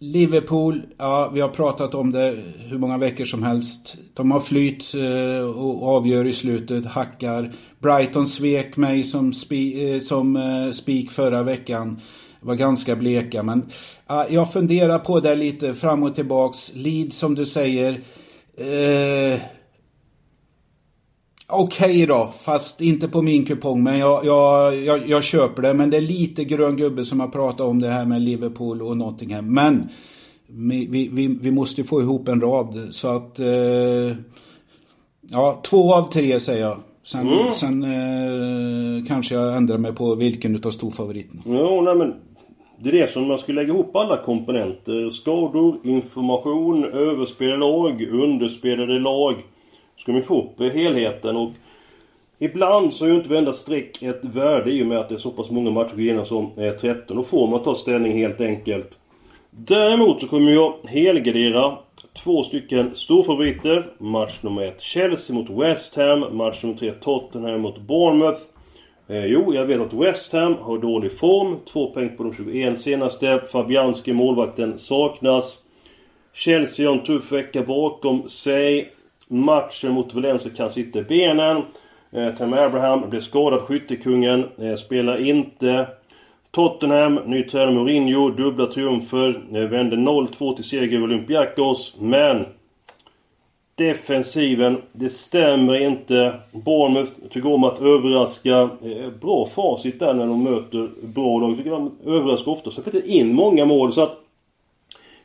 Liverpool, 0.00 0.82
ja 0.98 1.30
vi 1.34 1.40
har 1.40 1.48
pratat 1.48 1.94
om 1.94 2.12
det 2.12 2.36
hur 2.58 2.78
många 2.78 2.98
veckor 2.98 3.24
som 3.24 3.42
helst. 3.42 3.96
De 4.14 4.30
har 4.30 4.40
flyt 4.40 4.94
eh, 4.94 5.44
och 5.44 5.88
avgör 5.88 6.24
i 6.24 6.32
slutet, 6.32 6.86
hackar. 6.86 7.52
Brighton 7.78 8.26
svek 8.26 8.76
mig 8.76 9.04
som, 9.04 9.32
spi, 9.32 9.94
eh, 9.94 10.00
som 10.00 10.36
eh, 10.36 10.70
spik 10.70 11.10
förra 11.10 11.42
veckan. 11.42 12.00
Var 12.40 12.54
ganska 12.54 12.96
bleka 12.96 13.42
men 13.42 13.70
jag 14.28 14.52
funderar 14.52 14.98
på 14.98 15.20
det 15.20 15.34
lite 15.34 15.74
fram 15.74 16.02
och 16.02 16.14
tillbaks. 16.14 16.72
Leeds 16.74 17.18
som 17.18 17.34
du 17.34 17.46
säger. 17.46 18.00
Eh, 18.56 19.40
Okej 21.50 21.90
okay 21.90 22.06
då, 22.06 22.32
fast 22.38 22.80
inte 22.80 23.08
på 23.08 23.22
min 23.22 23.44
kupong. 23.44 23.82
Men 23.82 23.98
jag, 23.98 24.24
jag, 24.24 24.76
jag, 24.76 25.08
jag, 25.08 25.24
köper 25.24 25.62
det. 25.62 25.74
Men 25.74 25.90
det 25.90 25.96
är 25.96 26.00
lite 26.00 26.44
grön 26.44 26.76
gubbe 26.76 27.04
som 27.04 27.20
har 27.20 27.28
pratat 27.28 27.60
om 27.60 27.80
det 27.80 27.88
här 27.88 28.06
med 28.06 28.22
Liverpool 28.22 28.82
och 28.82 28.96
Nottingham. 28.96 29.54
Men 29.54 29.88
vi, 30.46 31.08
vi, 31.12 31.38
vi 31.40 31.50
måste 31.50 31.84
få 31.84 32.00
ihop 32.00 32.28
en 32.28 32.40
rad. 32.40 32.88
Så 32.90 33.08
att... 33.08 33.40
Eh, 33.40 34.16
ja, 35.20 35.60
två 35.64 35.94
av 35.94 36.12
tre 36.12 36.40
säger 36.40 36.62
jag. 36.62 36.76
Sen, 37.02 37.28
mm. 37.28 37.52
sen 37.52 37.82
eh, 37.82 39.06
kanske 39.06 39.34
jag 39.34 39.56
ändrar 39.56 39.78
mig 39.78 39.94
på 39.94 40.14
vilken 40.14 40.56
utav 40.56 40.70
storfavoriterna. 40.70 41.42
Jo, 41.46 41.82
nej 41.82 41.94
men... 41.94 42.14
Det 42.80 42.88
är 42.88 42.92
det 42.92 43.10
som 43.10 43.28
man 43.28 43.38
skulle 43.38 43.60
lägga 43.60 43.74
ihop 43.74 43.96
alla 43.96 44.16
komponenter. 44.16 45.10
Skador, 45.10 45.80
information, 45.84 46.84
överspelade 46.84 47.58
lag, 47.58 48.02
underspelade 48.02 48.98
lag 48.98 49.34
ska 49.98 50.12
man 50.12 50.22
få 50.22 50.42
upp 50.42 50.72
helheten 50.72 51.36
och 51.36 51.50
Ibland 52.40 52.94
så 52.94 53.04
är 53.04 53.08
ju 53.08 53.14
inte 53.14 53.28
varenda 53.28 53.52
streck 53.52 54.02
ett 54.02 54.24
värde 54.24 54.70
i 54.70 54.82
och 54.82 54.86
med 54.86 54.98
att 54.98 55.08
det 55.08 55.14
är 55.14 55.18
så 55.18 55.30
pass 55.30 55.50
många 55.50 55.70
matcher 55.70 56.00
igenom 56.00 56.24
som 56.24 56.50
är 56.56 56.70
13. 56.70 57.16
Då 57.16 57.22
får 57.22 57.46
man 57.46 57.62
ta 57.62 57.74
ställning 57.74 58.12
helt 58.12 58.40
enkelt. 58.40 58.98
Däremot 59.50 60.20
så 60.20 60.28
kommer 60.28 60.52
jag 60.52 60.74
helgardera 60.84 61.78
två 62.24 62.42
stycken 62.42 62.94
storfavoriter. 62.94 63.92
Match 63.98 64.38
nummer 64.42 64.62
1 64.62 64.80
Chelsea 64.80 65.36
mot 65.36 65.50
West 65.50 65.96
Ham. 65.96 66.36
Match 66.36 66.62
nummer 66.62 66.76
3 66.76 66.92
Tottenham 66.92 67.60
mot 67.60 67.80
Bournemouth. 67.80 68.40
Eh, 69.08 69.24
jo, 69.24 69.54
jag 69.54 69.64
vet 69.64 69.80
att 69.80 69.92
West 69.92 70.32
Ham 70.32 70.54
har 70.60 70.78
dålig 70.78 71.18
form. 71.18 71.56
Två 71.72 71.90
poäng 71.90 72.16
på 72.16 72.22
de 72.22 72.34
21 72.34 72.80
senaste. 72.80 73.40
Fabianski, 73.52 74.12
målvakten, 74.12 74.78
saknas. 74.78 75.58
Chelsea 76.34 76.88
har 76.88 76.96
en 76.96 77.04
tuff 77.04 77.32
vecka 77.32 77.62
bakom 77.62 78.28
sig. 78.28 78.92
Matchen 79.28 79.92
mot 79.92 80.14
Valencia 80.14 80.52
kan 80.56 80.70
sitta 80.70 80.98
i 80.98 81.02
benen. 81.02 81.62
Eh, 82.10 82.34
Tam 82.34 82.52
Abraham 82.52 83.10
blev 83.10 83.20
skadad, 83.20 83.60
skyttekungen. 83.60 84.44
Eh, 84.58 84.74
spelar 84.74 85.26
inte. 85.26 85.86
Tottenham, 86.50 87.14
ny 87.14 87.42
tränare 87.42 87.74
Mourinho, 87.74 88.30
dubbla 88.30 88.66
triumfer. 88.66 89.42
Eh, 89.52 89.62
vände 89.62 89.96
0-2 89.96 90.54
till 90.54 90.64
seger 90.64 90.96
över 90.96 91.04
Olympiakos. 91.04 91.96
Men... 92.00 92.46
Defensiven, 93.74 94.82
det 94.92 95.08
stämmer 95.08 95.80
inte. 95.80 96.40
Bournemouth 96.52 97.12
tycker 97.30 97.52
om 97.52 97.64
att 97.64 97.80
överraska. 97.80 98.58
Eh, 98.60 99.10
bra 99.20 99.46
facit 99.46 100.00
där 100.00 100.14
när 100.14 100.26
de 100.26 100.42
möter 100.44 100.90
bra 101.02 101.38
lag. 101.38 101.56
Tycker 101.56 101.70
de 101.70 101.92
överraskar 102.06 102.52
ofta. 102.52 102.70
Så 102.70 102.82
inte 102.86 103.08
in 103.08 103.34
många 103.34 103.64
mål. 103.64 103.92
Så 103.92 104.02
att 104.02 104.16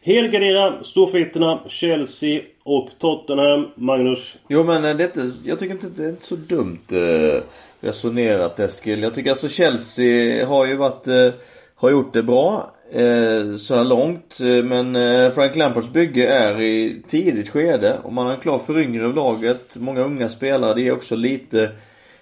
Helgardera 0.06 0.84
Storfittorna, 0.84 1.60
Chelsea 1.68 2.42
och 2.64 2.90
Tottenham. 3.00 3.68
Magnus? 3.76 4.36
Jo 4.48 4.64
men 4.64 4.86
eh, 4.86 4.96
det 4.98 5.04
är 5.04 5.08
inte, 5.08 5.32
jag 5.50 5.60
tycker 5.60 5.74
inte 5.74 5.88
det 5.96 6.06
är 6.06 6.10
inte 6.10 6.26
så 6.26 6.36
dumt 6.36 6.80
eh, 6.92 7.42
resonerat 7.80 8.60
Eskil. 8.60 9.04
Jag 9.04 9.14
tycker 9.14 9.30
alltså 9.30 9.50
Chelsea 9.50 10.48
har 10.48 10.66
ju 10.66 10.76
varit, 10.76 11.08
eh, 11.08 11.30
har 11.76 11.92
gjort 11.92 12.14
det 12.14 12.24
bra 12.24 12.72
eh, 12.92 13.56
så 13.56 13.76
här 13.76 13.84
långt. 13.84 14.40
Eh, 14.40 14.64
men 14.64 14.96
eh, 14.96 15.30
Frank 15.30 15.56
Lampards 15.56 15.90
bygge 15.90 16.28
är 16.28 16.62
i 16.62 17.02
tidigt 17.08 17.50
skede 17.50 18.00
och 18.04 18.14
man 18.14 18.26
har 18.26 18.34
en 18.34 18.40
klar 18.40 18.60
föryngring 18.60 19.06
av 19.06 19.16
laget. 19.16 19.76
Många 19.76 20.02
unga 20.02 20.30
spelare. 20.30 20.74
Det 20.74 20.88
är 20.88 20.92
också 20.92 21.16
lite, 21.16 21.72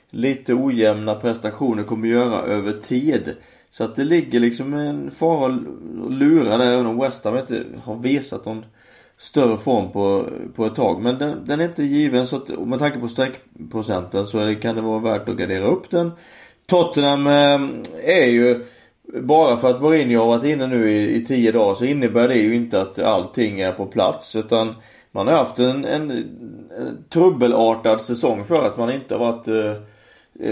lite 0.10 0.54
ojämna 0.54 1.16
prestationer 1.16 1.84
kommer 1.84 2.08
göra 2.08 2.42
över 2.42 2.74
tid. 2.74 3.36
Så 3.72 3.84
att 3.84 3.96
det 3.96 4.04
ligger 4.04 4.40
liksom 4.40 4.74
en 4.74 5.12
fara 5.12 5.60
och 6.04 6.12
lura 6.12 6.58
där 6.58 6.74
även 6.74 6.86
om 6.86 7.00
West 7.00 7.26
Ham 7.26 7.38
inte 7.38 7.64
har 7.84 7.96
visat 7.96 8.46
någon 8.46 8.66
större 9.18 9.58
form 9.58 9.92
på, 9.92 10.26
på 10.56 10.66
ett 10.66 10.76
tag. 10.76 11.02
Men 11.02 11.18
den, 11.18 11.46
den 11.46 11.60
är 11.60 11.66
inte 11.66 11.84
given 11.84 12.28
så 12.28 12.36
att 12.36 12.68
med 12.68 12.80
tanke 12.80 13.00
på 13.00 13.08
streckprocenten 13.08 14.28
så 14.28 14.38
det, 14.38 14.56
kan 14.56 14.76
det 14.76 14.82
vara 14.82 15.00
värt 15.00 15.30
att 15.30 15.38
gardera 15.38 15.66
upp 15.66 15.90
den. 15.90 16.12
Tottenham 16.66 17.28
eh, 17.28 17.60
är 18.04 18.26
ju 18.26 18.66
bara 19.14 19.58
för 19.58 19.70
att 19.70 19.82
Mourinho 19.82 20.20
har 20.20 20.28
varit 20.28 20.46
inne 20.46 20.68
nu 20.68 20.92
i, 20.92 21.16
i 21.16 21.26
tio 21.26 21.52
dagar 21.52 21.76
så 21.76 21.86
innebär 21.86 22.28
det 22.28 22.36
ju 22.36 22.56
inte 22.56 22.82
att 22.82 23.00
allting 23.00 23.60
är 23.60 23.72
på 23.72 23.86
plats 23.86 24.36
utan 24.36 24.76
man 25.12 25.28
har 25.28 25.34
haft 25.34 25.60
en, 25.60 25.86
en, 25.86 26.12
en 26.12 27.04
trubbelartad 27.10 28.02
säsong 28.02 28.46
för 28.46 28.66
att 28.66 28.78
man 28.78 28.92
inte 28.92 29.16
har 29.16 29.32
varit 29.32 29.48
eh, 29.48 29.84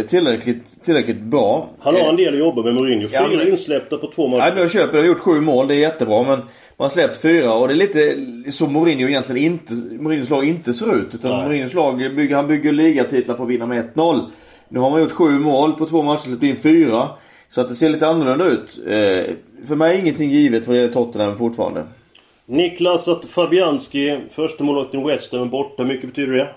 tillräckligt, 0.08 0.84
tillräckligt 0.84 1.22
bra. 1.22 1.70
Han 1.80 1.96
har 1.96 2.10
en 2.10 2.16
del 2.16 2.34
att 2.34 2.40
jobba 2.40 2.64
med 2.64 2.74
Mourinho. 2.74 3.08
Fyra 3.08 3.22
ja, 3.22 3.28
men... 3.28 3.48
insläppta 3.48 3.98
på 3.98 4.12
två 4.12 4.28
matcher. 4.28 4.54
Ja, 4.56 4.62
jag 4.62 4.72
köper 4.72 4.92
det. 4.92 4.98
Han 4.98 5.08
har 5.08 5.08
gjort 5.08 5.20
sju 5.20 5.42
mål. 5.42 5.68
Det 5.68 5.76
är 5.76 5.80
jättebra. 5.80 6.24
Men 6.24 6.42
man 6.78 6.90
släppt 6.90 7.22
fyra 7.22 7.54
och 7.54 7.68
det 7.68 7.74
är 7.74 7.76
lite 7.76 8.52
så 8.52 8.68
Mourinho 8.68 9.08
egentligen 9.08 9.44
inte, 9.44 9.74
Mourinhos 9.74 10.30
lag 10.30 10.46
inte 10.46 10.74
ser 10.74 10.96
ut. 10.96 11.16
Utan 11.16 11.32
Nej. 11.32 11.44
Mourinhos 11.46 11.74
lag 11.74 11.98
bygger, 11.98 12.36
han 12.36 12.48
bygger 12.48 12.72
ligatitlar 12.72 13.36
på 13.36 13.44
att 13.44 13.50
vinna 13.50 13.66
med 13.66 13.94
1-0. 13.94 14.26
Nu 14.70 14.80
har 14.80 14.90
man 14.90 15.02
gjort 15.02 15.12
sju 15.12 15.30
mål 15.30 15.74
på 15.74 15.86
två 15.86 16.04
matcher, 16.04 16.22
släppt 16.22 16.44
in 16.44 16.56
fyra. 16.56 17.10
Så 17.50 17.62
att 17.62 17.68
det 17.68 17.76
ser 17.76 17.90
lite 17.90 18.08
annorlunda 18.08 18.46
ut. 18.46 18.80
Eh, 18.88 19.36
för 19.68 19.76
mig 19.76 19.96
är 19.96 20.00
ingenting 20.00 20.30
givet 20.30 20.68
vad 20.68 20.78
gäller 20.78 20.94
Tottenham 20.94 21.38
fortfarande. 21.38 21.84
Niklas 22.46 23.08
att 23.08 23.26
Fabianski, 23.26 24.20
första 24.30 24.64
målvakten 24.64 25.08
West 25.08 25.32
Ham 25.32 25.42
är 25.42 25.46
borta. 25.46 25.84
mycket 25.84 26.10
betyder 26.10 26.34
det? 26.34 26.50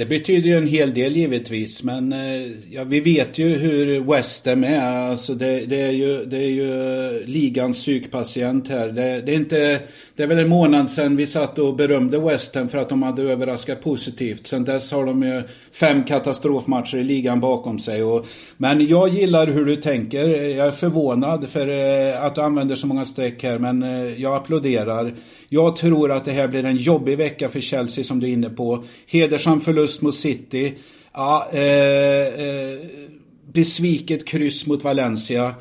Det 0.00 0.06
betyder 0.06 0.48
ju 0.48 0.56
en 0.56 0.66
hel 0.66 0.94
del 0.94 1.16
givetvis 1.16 1.82
men 1.82 2.12
eh, 2.12 2.50
ja, 2.70 2.84
vi 2.84 3.00
vet 3.00 3.38
ju 3.38 3.48
hur 3.48 4.00
West 4.00 4.46
Ham 4.46 4.64
är. 4.64 4.80
Alltså 4.80 5.34
det, 5.34 5.66
det, 5.66 5.80
är 5.80 5.90
ju, 5.90 6.24
det 6.24 6.36
är 6.36 6.48
ju 6.48 6.70
eh, 7.16 7.28
ligans 7.28 7.76
psykpatient 7.76 8.68
här. 8.68 8.88
Det, 8.88 9.20
det, 9.20 9.32
är 9.32 9.36
inte, 9.36 9.80
det 10.20 10.24
är 10.24 10.28
väl 10.28 10.38
en 10.38 10.48
månad 10.48 10.90
sedan 10.90 11.16
vi 11.16 11.26
satt 11.26 11.58
och 11.58 11.76
berömde 11.76 12.18
West 12.18 12.54
Ham 12.54 12.68
för 12.68 12.78
att 12.78 12.88
de 12.88 13.02
hade 13.02 13.22
överraskat 13.22 13.82
positivt. 13.82 14.46
Sen 14.46 14.64
dess 14.64 14.92
har 14.92 15.06
de 15.06 15.22
ju 15.22 15.42
fem 15.72 16.04
katastrofmatcher 16.04 16.98
i 16.98 17.04
ligan 17.04 17.40
bakom 17.40 17.78
sig. 17.78 18.02
Och, 18.02 18.26
men 18.56 18.86
jag 18.86 19.08
gillar 19.08 19.46
hur 19.46 19.64
du 19.64 19.76
tänker. 19.76 20.28
Jag 20.28 20.66
är 20.66 20.70
förvånad 20.70 21.48
för 21.48 21.68
eh, 21.68 22.24
att 22.24 22.34
du 22.34 22.40
använder 22.40 22.76
så 22.76 22.86
många 22.86 23.04
streck 23.04 23.42
här 23.42 23.58
men 23.58 23.82
eh, 23.82 24.20
jag 24.22 24.36
applåderar. 24.36 25.14
Jag 25.48 25.76
tror 25.76 26.12
att 26.12 26.24
det 26.24 26.32
här 26.32 26.48
blir 26.48 26.64
en 26.64 26.76
jobbig 26.76 27.18
vecka 27.18 27.48
för 27.48 27.60
Chelsea 27.60 28.04
som 28.04 28.20
du 28.20 28.26
är 28.26 28.32
inne 28.32 28.50
på. 28.50 28.84
Hedersam 29.10 29.60
förlust 29.60 30.02
mot 30.02 30.14
City. 30.14 30.74
Ja, 31.12 31.48
eh, 31.52 31.62
eh, 31.62 32.78
besviket 33.52 34.26
kryss 34.26 34.66
mot 34.66 34.84
Valencia. 34.84 35.54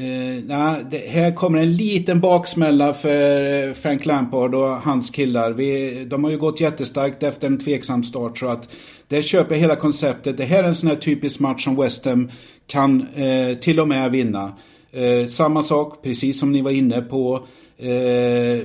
Eh, 0.00 0.44
nah, 0.44 0.78
det, 0.90 0.98
här 0.98 1.34
kommer 1.34 1.58
en 1.58 1.76
liten 1.76 2.20
baksmälla 2.20 2.94
för 2.94 3.74
Frank 3.74 4.06
Lampard 4.06 4.54
och 4.54 4.68
hans 4.68 5.10
killar. 5.10 5.52
Vi, 5.52 6.04
de 6.10 6.24
har 6.24 6.30
ju 6.30 6.38
gått 6.38 6.60
jättestarkt 6.60 7.22
efter 7.22 7.46
en 7.46 7.58
tveksam 7.58 8.02
start 8.02 8.38
så 8.38 8.46
att 8.46 8.68
det 9.08 9.22
köper 9.22 9.54
hela 9.54 9.76
konceptet. 9.76 10.36
Det 10.36 10.44
här 10.44 10.64
är 10.64 10.68
en 10.68 10.74
sån 10.74 10.88
här 10.88 10.96
typisk 10.96 11.40
match 11.40 11.64
som 11.64 11.76
West 11.76 12.04
Ham 12.04 12.30
kan 12.66 13.06
eh, 13.14 13.56
till 13.56 13.80
och 13.80 13.88
med 13.88 14.10
vinna. 14.10 14.52
Eh, 14.92 15.26
samma 15.26 15.62
sak, 15.62 16.02
precis 16.02 16.40
som 16.40 16.52
ni 16.52 16.62
var 16.62 16.70
inne 16.70 17.00
på. 17.00 17.34
Eh, 17.78 18.64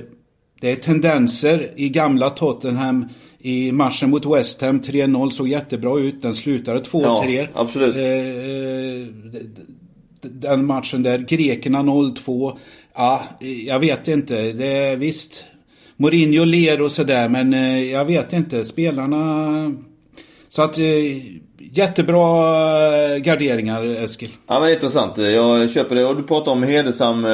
det 0.60 0.70
är 0.70 0.76
tendenser 0.76 1.72
i 1.76 1.88
gamla 1.88 2.30
Tottenham 2.30 3.08
i 3.38 3.72
matchen 3.72 4.10
mot 4.10 4.26
West 4.26 4.62
Ham. 4.62 4.80
3-0 4.80 5.30
såg 5.30 5.48
jättebra 5.48 5.98
ut. 5.98 6.22
Den 6.22 6.34
slutade 6.34 6.80
2-3. 6.80 7.30
Ja, 7.30 7.46
absolut. 7.54 7.96
Eh, 7.96 9.12
den 10.20 10.66
matchen 10.66 11.02
där. 11.02 11.18
Grekerna 11.18 11.78
0-2. 11.78 12.58
Ja, 12.94 13.24
jag 13.66 13.80
vet 13.80 14.08
inte. 14.08 14.52
Det 14.52 14.66
är 14.66 14.96
visst. 14.96 15.44
Mourinho 15.96 16.44
ler 16.44 16.82
och 16.82 16.92
sådär 16.92 17.28
men 17.28 17.54
eh, 17.54 17.82
jag 17.82 18.04
vet 18.04 18.32
inte. 18.32 18.64
Spelarna... 18.64 19.74
Så 20.48 20.62
att... 20.62 20.78
Eh, 20.78 20.84
jättebra 21.58 22.24
eh, 22.96 23.16
garderingar 23.16 23.84
Eskil. 23.84 24.28
Ja 24.46 24.60
men 24.60 24.72
intressant. 24.72 25.18
Jag 25.18 25.70
köper 25.70 25.94
det. 25.94 26.04
Och 26.04 26.16
du 26.16 26.22
pratar 26.22 26.52
om 26.52 26.62
hedersam, 26.62 27.26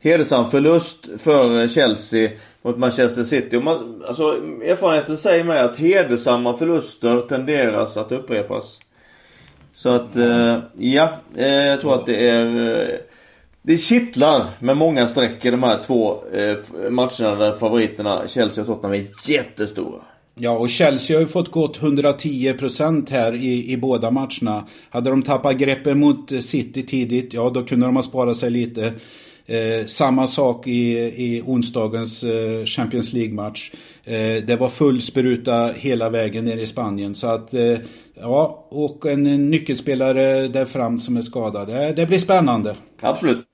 hedersam 0.00 0.50
förlust 0.50 1.08
för 1.18 1.68
Chelsea 1.68 2.30
mot 2.62 2.78
Manchester 2.78 3.24
City. 3.24 3.56
Och 3.56 3.62
man, 3.62 4.04
alltså, 4.08 4.22
erfarenheten 4.64 5.16
säger 5.16 5.44
mig 5.44 5.60
att 5.60 5.76
hedersamma 5.76 6.54
förluster 6.54 7.20
tenderas 7.20 7.96
att 7.96 8.12
upprepas. 8.12 8.78
Så 9.78 9.92
att, 9.92 10.16
eh, 10.16 10.58
ja. 10.78 11.18
Eh, 11.36 11.46
jag 11.46 11.80
tror 11.80 11.94
att 11.94 12.06
det 12.06 12.28
är... 12.28 12.70
Eh, 12.80 12.98
det 13.62 13.76
kittlar 13.76 14.46
med 14.60 14.76
många 14.76 15.06
streck 15.06 15.44
i 15.44 15.50
de 15.50 15.62
här 15.62 15.82
två 15.82 16.22
eh, 16.32 16.90
matcherna 16.90 17.34
där 17.34 17.52
favoriterna 17.52 18.28
Chelsea 18.28 18.62
och 18.62 18.68
Tottenham 18.68 19.00
är 19.00 19.06
jättestora. 19.26 20.00
Ja, 20.34 20.58
och 20.58 20.70
Chelsea 20.70 21.16
har 21.16 21.20
ju 21.20 21.26
fått 21.26 21.50
gått 21.50 21.80
110% 21.80 23.10
här 23.10 23.34
i, 23.34 23.72
i 23.72 23.76
båda 23.76 24.10
matcherna. 24.10 24.66
Hade 24.90 25.10
de 25.10 25.22
tappat 25.22 25.56
greppen 25.56 25.98
mot 25.98 26.44
City 26.44 26.82
tidigt, 26.82 27.34
ja 27.34 27.50
då 27.50 27.62
kunde 27.62 27.86
de 27.86 27.96
ha 27.96 28.02
sparat 28.02 28.36
sig 28.36 28.50
lite. 28.50 28.92
Eh, 29.48 29.86
samma 29.86 30.26
sak 30.26 30.66
i, 30.66 30.98
i 30.98 31.42
onsdagens 31.46 32.22
eh, 32.22 32.64
Champions 32.64 33.12
League-match. 33.12 33.70
Eh, 34.04 34.44
det 34.44 34.60
var 34.60 34.68
full 34.68 35.00
spruta 35.00 35.72
hela 35.76 36.10
vägen 36.10 36.44
ner 36.44 36.56
i 36.56 36.66
Spanien. 36.66 37.14
Så 37.14 37.26
att, 37.26 37.54
eh, 37.54 37.78
ja, 38.20 38.66
och 38.68 39.06
en 39.06 39.50
nyckelspelare 39.50 40.48
där 40.48 40.64
fram 40.64 40.98
som 40.98 41.16
är 41.16 41.22
skadad. 41.22 41.68
Det, 41.68 41.92
det 41.92 42.06
blir 42.06 42.18
spännande. 42.18 42.74
Absolut. 43.00 43.44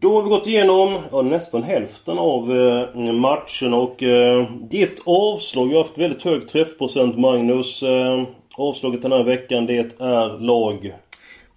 Då 0.00 0.14
har 0.14 0.22
vi 0.22 0.28
gått 0.28 0.46
igenom 0.46 0.98
ja, 1.12 1.22
nästan 1.22 1.62
hälften 1.62 2.18
av 2.18 2.52
eh, 2.52 3.12
matchen 3.12 3.74
och 3.74 4.02
eh, 4.02 4.50
ditt 4.70 5.00
avslag, 5.04 5.66
vi 5.68 5.74
har 5.74 5.82
haft 5.82 5.98
väldigt 5.98 6.22
hög 6.22 6.48
träffprocent 6.48 7.18
Magnus. 7.18 7.82
Eh, 7.82 8.24
avslaget 8.54 9.02
den 9.02 9.12
här 9.12 9.24
veckan 9.24 9.66
det 9.66 10.00
är 10.00 10.40
lag? 10.40 10.94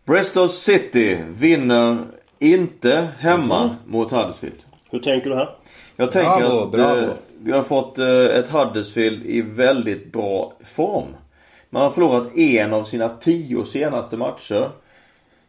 Bristol 0.06 0.50
City 0.50 1.18
vinner 1.30 1.98
inte 2.44 3.10
hemma 3.20 3.64
mm. 3.64 3.76
mot 3.86 4.12
Huddersfield. 4.12 4.60
Hur 4.92 5.00
tänker 5.00 5.30
du 5.30 5.36
här? 5.36 5.50
Jag 5.96 6.12
tänker 6.12 6.40
bravo, 6.40 6.64
att 6.64 6.72
bravo. 6.72 7.02
Eh, 7.02 7.10
vi 7.44 7.52
har 7.52 7.64
fått 7.64 7.98
eh, 7.98 8.26
ett 8.26 8.50
Huddersfield 8.50 9.26
i 9.26 9.42
väldigt 9.42 10.12
bra 10.12 10.54
form. 10.66 11.08
Man 11.70 11.82
har 11.82 11.90
förlorat 11.90 12.38
en 12.38 12.74
av 12.74 12.84
sina 12.84 13.10
tio 13.10 13.66
senaste 13.66 14.18
matcher. 14.18 14.70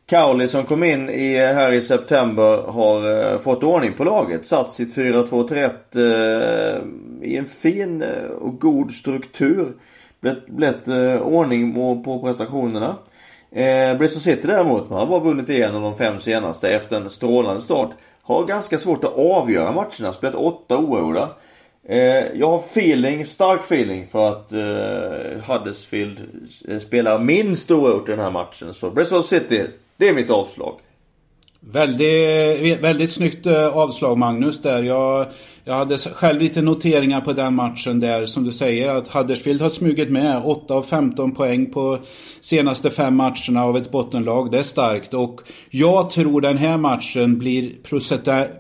Cowley 0.06 0.48
som 0.48 0.64
kom 0.64 0.84
in 0.84 1.08
i, 1.10 1.36
här 1.36 1.72
i 1.72 1.80
september 1.80 2.62
har 2.62 3.32
eh, 3.32 3.38
fått 3.38 3.62
ordning 3.62 3.92
på 3.92 4.04
laget. 4.04 4.46
Satt 4.46 4.72
sitt 4.72 4.96
4-2-3-1 4.96 5.70
eh, 5.94 6.82
i 7.28 7.36
en 7.36 7.46
fin 7.46 8.02
eh, 8.02 8.30
och 8.30 8.60
god 8.60 8.92
struktur. 8.92 9.72
Blivit, 10.20 10.46
blivit 10.46 10.88
eh, 10.88 11.22
ordning 11.22 11.74
på, 11.74 12.02
på 12.04 12.20
prestationerna. 12.20 12.96
Eh, 13.54 13.98
Bristol 13.98 14.22
City 14.22 14.46
däremot, 14.46 14.90
man 14.90 14.98
har 14.98 15.06
bara 15.06 15.20
vunnit 15.20 15.48
en 15.48 15.74
av 15.74 15.82
de 15.82 15.96
fem 15.96 16.20
senaste 16.20 16.70
efter 16.70 16.96
en 16.96 17.10
strålande 17.10 17.60
start. 17.60 17.90
Har 18.22 18.44
ganska 18.44 18.78
svårt 18.78 19.04
att 19.04 19.16
avgöra 19.16 19.72
matcherna, 19.72 20.12
spelat 20.12 20.34
åtta 20.34 20.78
oavgjorda. 20.78 21.30
Eh, 21.88 21.98
jag 22.34 22.50
har 22.50 22.58
feeling, 22.58 23.26
stark 23.26 23.60
feeling 23.60 24.06
för 24.06 24.32
att 24.32 24.52
eh, 24.52 25.42
Huddersfield 25.46 26.20
eh, 26.68 26.78
spelar 26.78 27.18
minst 27.18 27.70
oavgjort 27.70 28.08
i 28.08 28.10
den 28.10 28.20
här 28.20 28.30
matchen. 28.30 28.74
Så 28.74 28.90
Bristol 28.90 29.24
City, 29.24 29.66
det 29.96 30.08
är 30.08 30.14
mitt 30.14 30.30
avslag. 30.30 30.74
Väldigt, 31.72 32.72
eh, 32.72 32.80
väldigt 32.80 33.12
snyggt 33.12 33.46
eh, 33.46 33.66
avslag 33.66 34.18
Magnus 34.18 34.62
där. 34.62 34.82
Jag, 34.82 35.26
jag 35.64 35.74
hade 35.74 35.98
själv 35.98 36.40
lite 36.40 36.62
noteringar 36.62 37.20
på 37.20 37.32
den 37.32 37.54
matchen 37.54 38.00
där 38.00 38.26
som 38.26 38.44
du 38.44 38.52
säger 38.52 38.88
att 38.88 39.08
Huddersfield 39.08 39.60
har 39.60 39.68
smugit 39.68 40.10
med 40.10 40.42
8 40.44 40.74
av 40.74 40.82
15 40.82 41.32
poäng 41.32 41.72
på 41.72 41.98
senaste 42.40 42.90
fem 42.90 43.16
matcherna 43.16 43.64
av 43.64 43.76
ett 43.76 43.90
bottenlag. 43.90 44.50
Det 44.50 44.58
är 44.58 44.62
starkt 44.62 45.14
och 45.14 45.40
jag 45.70 46.10
tror 46.10 46.40
den 46.40 46.58
här 46.58 46.76
matchen 46.76 47.38
blir 47.38 47.72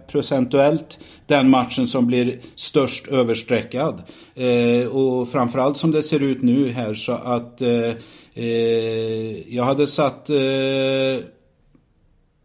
procentuellt 0.06 0.98
den 1.26 1.50
matchen 1.50 1.86
som 1.86 2.06
blir 2.06 2.40
störst 2.54 3.08
överstreckad. 3.08 4.02
Eh, 4.34 4.86
och 4.86 5.28
framförallt 5.28 5.76
som 5.76 5.90
det 5.90 6.02
ser 6.02 6.22
ut 6.22 6.42
nu 6.42 6.68
här 6.68 6.94
så 6.94 7.12
att 7.12 7.60
eh, 7.60 7.90
eh 8.34 9.54
jag 9.54 9.64
hade 9.64 9.86
satt 9.86 10.30
eh, 10.30 10.36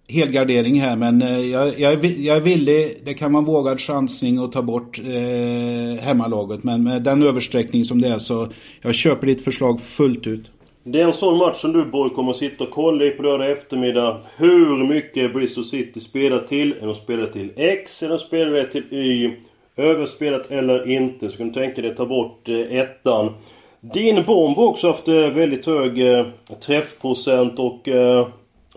helgardering 0.10 0.82
här 0.82 0.96
men 0.96 1.22
eh, 1.22 1.40
jag, 1.40 1.80
jag, 1.80 1.94
är, 1.94 2.20
jag 2.20 2.38
är 2.38 2.42
villig, 2.42 2.98
det 3.04 3.14
kan 3.14 3.34
vara 3.34 3.42
en 3.42 3.46
vågad 3.46 3.80
chansning 3.80 4.38
att 4.38 4.52
ta 4.52 4.62
bort 4.62 5.00
eh, 5.00 6.04
hemmalaget 6.04 6.64
men 6.64 6.84
med 6.84 7.04
den 7.04 7.24
översträckning 7.24 7.86
som 7.86 8.02
det 8.02 8.08
är 8.08 8.18
så 8.18 8.48
jag 8.82 8.96
köper 8.96 9.28
ditt 9.28 9.44
förslag 9.44 9.82
fullt 9.82 10.28
ut. 10.28 10.52
Det 10.84 11.02
är 11.02 11.06
en 11.06 11.14
sån 11.14 11.38
match 11.38 11.58
som 11.58 11.74
du 11.74 11.86
Borg 11.86 12.10
kommer 12.10 12.32
att 12.32 12.38
sitta 12.38 12.64
och 12.64 12.72
kolla 12.72 13.06
i 13.06 13.10
på 13.10 13.24
lördag 13.24 13.52
eftermiddag. 13.52 14.18
Hur 14.38 14.88
mycket 14.88 15.34
Bristol 15.34 15.66
City 15.66 16.00
spelar 16.00 16.40
till. 16.40 16.74
Är 16.74 16.86
de 16.86 16.96
spelar 16.96 17.28
till 17.28 17.52
X? 17.56 18.04
Är 18.04 18.10
de 18.10 18.20
spelade 18.20 18.72
till 18.72 18.94
Y? 18.94 19.32
Överspelat 19.76 20.52
eller 20.52 20.90
inte? 20.90 21.30
Så 21.30 21.38
kan 21.38 21.48
du 21.48 21.54
tänka 21.54 21.82
dig 21.82 21.92
att 21.92 21.98
ta 21.98 22.06
bort 22.06 22.50
eh, 22.50 22.80
ettan. 22.80 23.34
Din 23.82 24.26
bomb 24.26 24.58
har 24.58 24.66
också 24.66 24.88
haft 24.88 25.08
eh, 25.08 25.16
väldigt 25.16 25.66
hög 25.66 26.08
eh, 26.08 26.26
träffprocent 26.66 27.60
och 27.60 27.88
eh, 27.88 28.28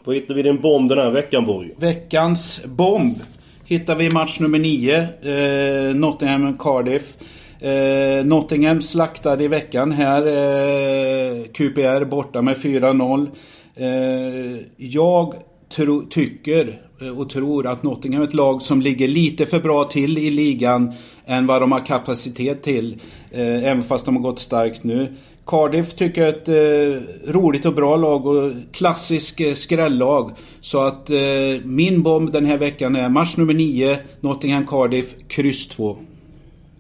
då 0.05 0.11
vad 0.11 0.15
hittar 0.15 0.35
vi 0.35 0.43
din 0.43 0.61
bomb 0.61 0.89
den 0.89 0.99
här 0.99 1.11
veckan 1.11 1.47
Borg? 1.47 1.71
Veckans 1.77 2.65
bomb 2.65 3.17
hittar 3.65 3.95
vi 3.95 4.05
i 4.05 4.11
match 4.11 4.41
nummer 4.41 4.59
9. 4.59 4.97
Eh, 4.99 5.95
Nottingham 5.95 6.59
Cardiff. 6.59 7.17
Eh, 7.61 8.25
Nottingham 8.25 8.83
slaktade 8.83 9.45
i 9.45 9.49
veckan 9.49 9.93
här. 9.93 10.27
Eh, 10.27 11.45
QPR 11.45 12.05
borta 12.05 12.43
med 12.43 12.57
4-0. 12.57 13.31
Eh, 13.77 14.61
jag 14.77 15.35
tro, 15.77 16.03
tycker 16.11 16.81
eh, 17.01 17.19
och 17.19 17.31
tror 17.31 17.67
att 17.67 17.83
Nottingham 17.83 18.23
är 18.23 18.27
ett 18.27 18.35
lag 18.35 18.63
som 18.63 18.81
ligger 18.81 19.09
lite 19.09 19.47
för 19.47 19.61
bra 19.61 19.85
till 19.85 20.19
i 20.19 20.31
ligan 20.31 20.93
än 21.27 21.47
vad 21.47 21.63
de 21.63 21.73
har 21.73 21.87
kapacitet 21.87 22.63
till. 22.63 23.01
Eh, 23.31 23.65
även 23.65 23.83
fast 23.83 24.05
de 24.05 24.17
har 24.17 24.23
gått 24.23 24.39
starkt 24.39 24.85
nu. 24.85 25.09
Cardiff 25.47 25.95
tycker 25.95 26.21
jag 26.21 26.29
är 26.29 26.37
ett 26.37 26.49
eh, 26.49 27.33
roligt 27.33 27.67
och 27.67 27.75
bra 27.75 27.97
lag 27.97 28.27
och 28.27 28.53
klassisk 28.73 29.41
eh, 29.41 29.53
skrällag. 29.53 30.31
Så 30.61 30.81
att 30.81 31.11
eh, 31.11 31.17
min 31.65 32.03
bomb 32.03 32.33
den 32.33 32.47
här 32.47 32.59
veckan 32.59 32.97
är 32.97 33.09
match 33.09 33.37
nummer 33.37 33.55
9, 33.55 33.97
Nottingham 34.21 34.67
Cardiff, 34.67 35.15
kryss 35.29 35.69
2. 35.69 35.97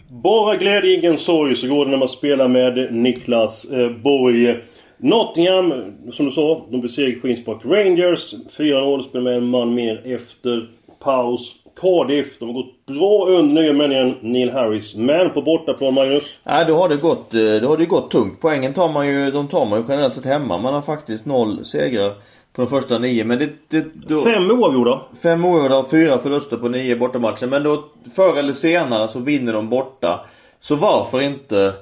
Bara 0.08 0.56
glädje, 0.56 0.98
ingen 0.98 1.16
sorg, 1.16 1.56
så 1.56 1.68
går 1.68 1.84
det 1.84 1.90
när 1.90 1.98
man 1.98 2.08
spelar 2.08 2.48
med 2.48 2.94
Niklas 2.94 3.64
eh, 3.64 3.90
Borg. 3.90 4.56
Nottingham, 4.96 5.72
som 6.12 6.26
du 6.26 6.30
sa, 6.32 6.66
de 6.70 6.80
besegrade 6.80 7.14
Queens 7.14 7.44
Park 7.44 7.60
Rangers. 7.64 8.34
4-0, 8.58 9.02
spelar 9.02 9.24
med 9.24 9.36
en 9.36 9.46
man 9.46 9.74
mer 9.74 10.14
efter 10.14 10.68
paus. 11.04 11.54
Cardiff, 11.80 12.38
de 12.38 12.48
har 12.48 12.54
gått 12.54 12.86
bra 12.86 13.26
under 13.28 13.62
nya 13.62 13.72
männigan 13.72 14.14
Neil 14.20 14.50
Harris. 14.50 14.94
Men 14.94 15.30
på 15.30 15.42
bortaplan, 15.42 15.94
Magnus? 15.94 16.38
Nej, 16.44 16.64
då 16.68 16.76
har 16.76 16.88
det 16.88 16.96
gått, 16.96 17.34
eh, 17.34 17.40
då 17.62 17.68
har 17.68 17.76
det 17.76 17.86
gått 17.86 18.10
tungt. 18.10 18.40
Poängen 18.40 18.74
tar 18.74 18.92
man 18.92 19.08
ju, 19.08 19.30
de 19.30 19.48
tar 19.48 19.66
man 19.66 19.78
ju 19.80 19.84
generellt 19.88 20.14
sett 20.14 20.24
hemma. 20.24 20.58
Man 20.58 20.74
har 20.74 20.82
faktiskt 20.82 21.26
noll 21.26 21.64
segrar 21.64 22.14
på 22.52 22.62
de 22.62 22.66
första 22.68 22.98
nio. 22.98 23.24
Men 23.24 23.38
det... 23.38 23.48
det 23.68 23.84
då, 23.94 24.22
Fem 24.22 24.50
oavgjorda. 24.50 25.00
fem 25.22 25.44
oavgjorda 25.44 25.78
och 25.78 25.90
fyra 25.90 26.18
förluster 26.18 26.56
på 26.56 26.68
nio 26.68 26.96
bortamatcher. 26.96 27.46
Men 27.46 27.62
då 27.62 27.84
förr 28.16 28.38
eller 28.38 28.52
senare 28.52 29.08
så 29.08 29.18
vinner 29.18 29.52
de 29.52 29.68
borta. 29.68 30.20
Så 30.60 30.76
varför 30.76 31.20
inte 31.20 31.72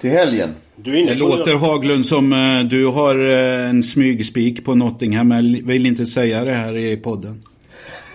till 0.00 0.10
helgen? 0.10 0.54
Du 0.76 0.90
är 0.90 0.96
inne 0.96 1.10
Det 1.10 1.18
låter 1.18 1.54
Haglund 1.58 2.06
som 2.06 2.32
eh, 2.32 2.60
du 2.70 2.86
har 2.86 3.30
eh, 3.30 3.68
en 3.70 3.82
smygspik 3.82 4.64
på 4.64 4.74
Nottingham. 4.74 5.28
men 5.28 5.54
Jag 5.54 5.62
vill 5.62 5.86
inte 5.86 6.06
säga 6.06 6.44
det 6.44 6.52
här 6.52 6.76
i 6.76 6.96
podden. 6.96 7.42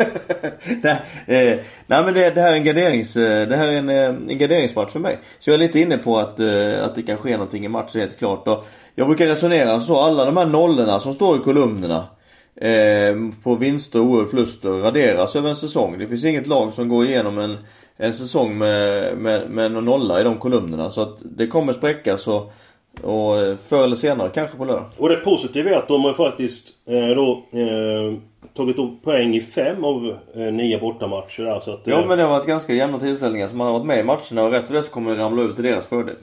nej, 0.82 1.02
eh, 1.28 1.60
nej 1.88 2.04
men 2.04 2.14
det, 2.14 2.30
det 2.30 2.42
här 2.42 2.52
är 2.52 2.56
en 2.56 2.64
garderings, 2.64 3.16
eh, 3.16 3.48
det 3.48 3.56
här 3.56 3.68
är 3.68 3.78
en, 3.78 3.90
eh, 3.90 4.06
en 4.06 4.38
garderingsmatch 4.38 4.92
för 4.92 5.00
mig. 5.00 5.20
Så 5.40 5.50
jag 5.50 5.56
är 5.56 5.60
lite 5.60 5.80
inne 5.80 5.98
på 5.98 6.20
att, 6.20 6.40
eh, 6.40 6.84
att 6.84 6.96
det 6.96 7.04
kan 7.04 7.18
ske 7.18 7.32
någonting 7.32 7.66
i 7.66 7.68
matchen 7.68 8.02
helt 8.02 8.18
klart. 8.18 8.48
Och 8.48 8.66
jag 8.96 9.08
brukar 9.08 9.26
resonera 9.26 9.80
så, 9.80 10.00
alla 10.00 10.26
de 10.26 10.38
här 10.38 10.46
nollorna 10.46 11.00
som 11.00 11.14
står 11.14 11.36
i 11.36 11.40
kolumnerna. 11.40 12.08
Eh, 12.56 13.16
på 13.44 13.56
vinster 13.56 14.02
och 14.02 14.30
förluster 14.30 14.70
raderas 14.70 15.36
över 15.36 15.50
en 15.50 15.56
säsong. 15.56 16.00
Det 16.00 16.08
finns 16.08 16.26
inget 16.26 16.48
lag 16.48 16.74
som 16.74 16.90
går 16.90 17.06
igenom 17.06 17.40
en, 17.40 17.58
en 17.98 18.14
säsong 18.14 18.58
med, 18.58 19.18
med, 19.18 19.50
med 19.50 19.72
någon 19.72 19.86
nolla 19.86 20.22
i 20.22 20.24
de 20.24 20.38
kolumnerna. 20.38 20.90
Så 20.90 21.02
att 21.02 21.18
det 21.22 21.48
kommer 21.48 21.74
spräckas 21.74 22.28
och, 22.28 22.54
och 23.02 23.40
eh, 23.40 23.58
förr 23.58 23.84
eller 23.84 23.96
senare, 23.96 24.30
kanske 24.34 24.58
på 24.58 24.66
lördag. 24.66 24.90
Och 24.98 25.10
det 25.10 25.16
positiva 25.16 25.70
är 25.70 25.76
att 25.76 25.88
de 25.88 26.04
har 26.04 26.14
faktiskt 26.14 26.68
eh, 26.86 27.08
då 27.08 27.46
eh, 27.52 28.18
tagit 28.54 28.78
upp 28.78 29.04
poäng 29.04 29.36
i 29.36 29.42
fem 29.42 29.84
av 29.84 30.18
eh, 30.36 30.42
nio 30.42 30.80
bortamatcher 30.80 31.44
där, 31.44 31.60
så 31.60 31.74
att, 31.74 31.88
eh, 31.88 31.94
Ja 31.94 32.06
men 32.06 32.18
det 32.18 32.24
har 32.24 32.30
varit 32.30 32.48
ganska 32.48 32.74
jämna 32.74 33.00
tillställningar 33.00 33.48
så 33.48 33.56
man 33.56 33.68
har 33.68 33.74
varit 33.74 33.88
med 33.88 34.00
i 34.00 34.04
matcherna 34.04 34.44
och 34.44 34.52
rätt 34.52 34.68
för 34.68 34.74
det 34.74 34.84
så 34.84 34.90
kommer 34.90 35.16
det 35.16 35.24
ramla 35.24 35.44
över 35.44 35.54
till 35.54 35.64
deras 35.64 35.86
fördel. 35.86 36.16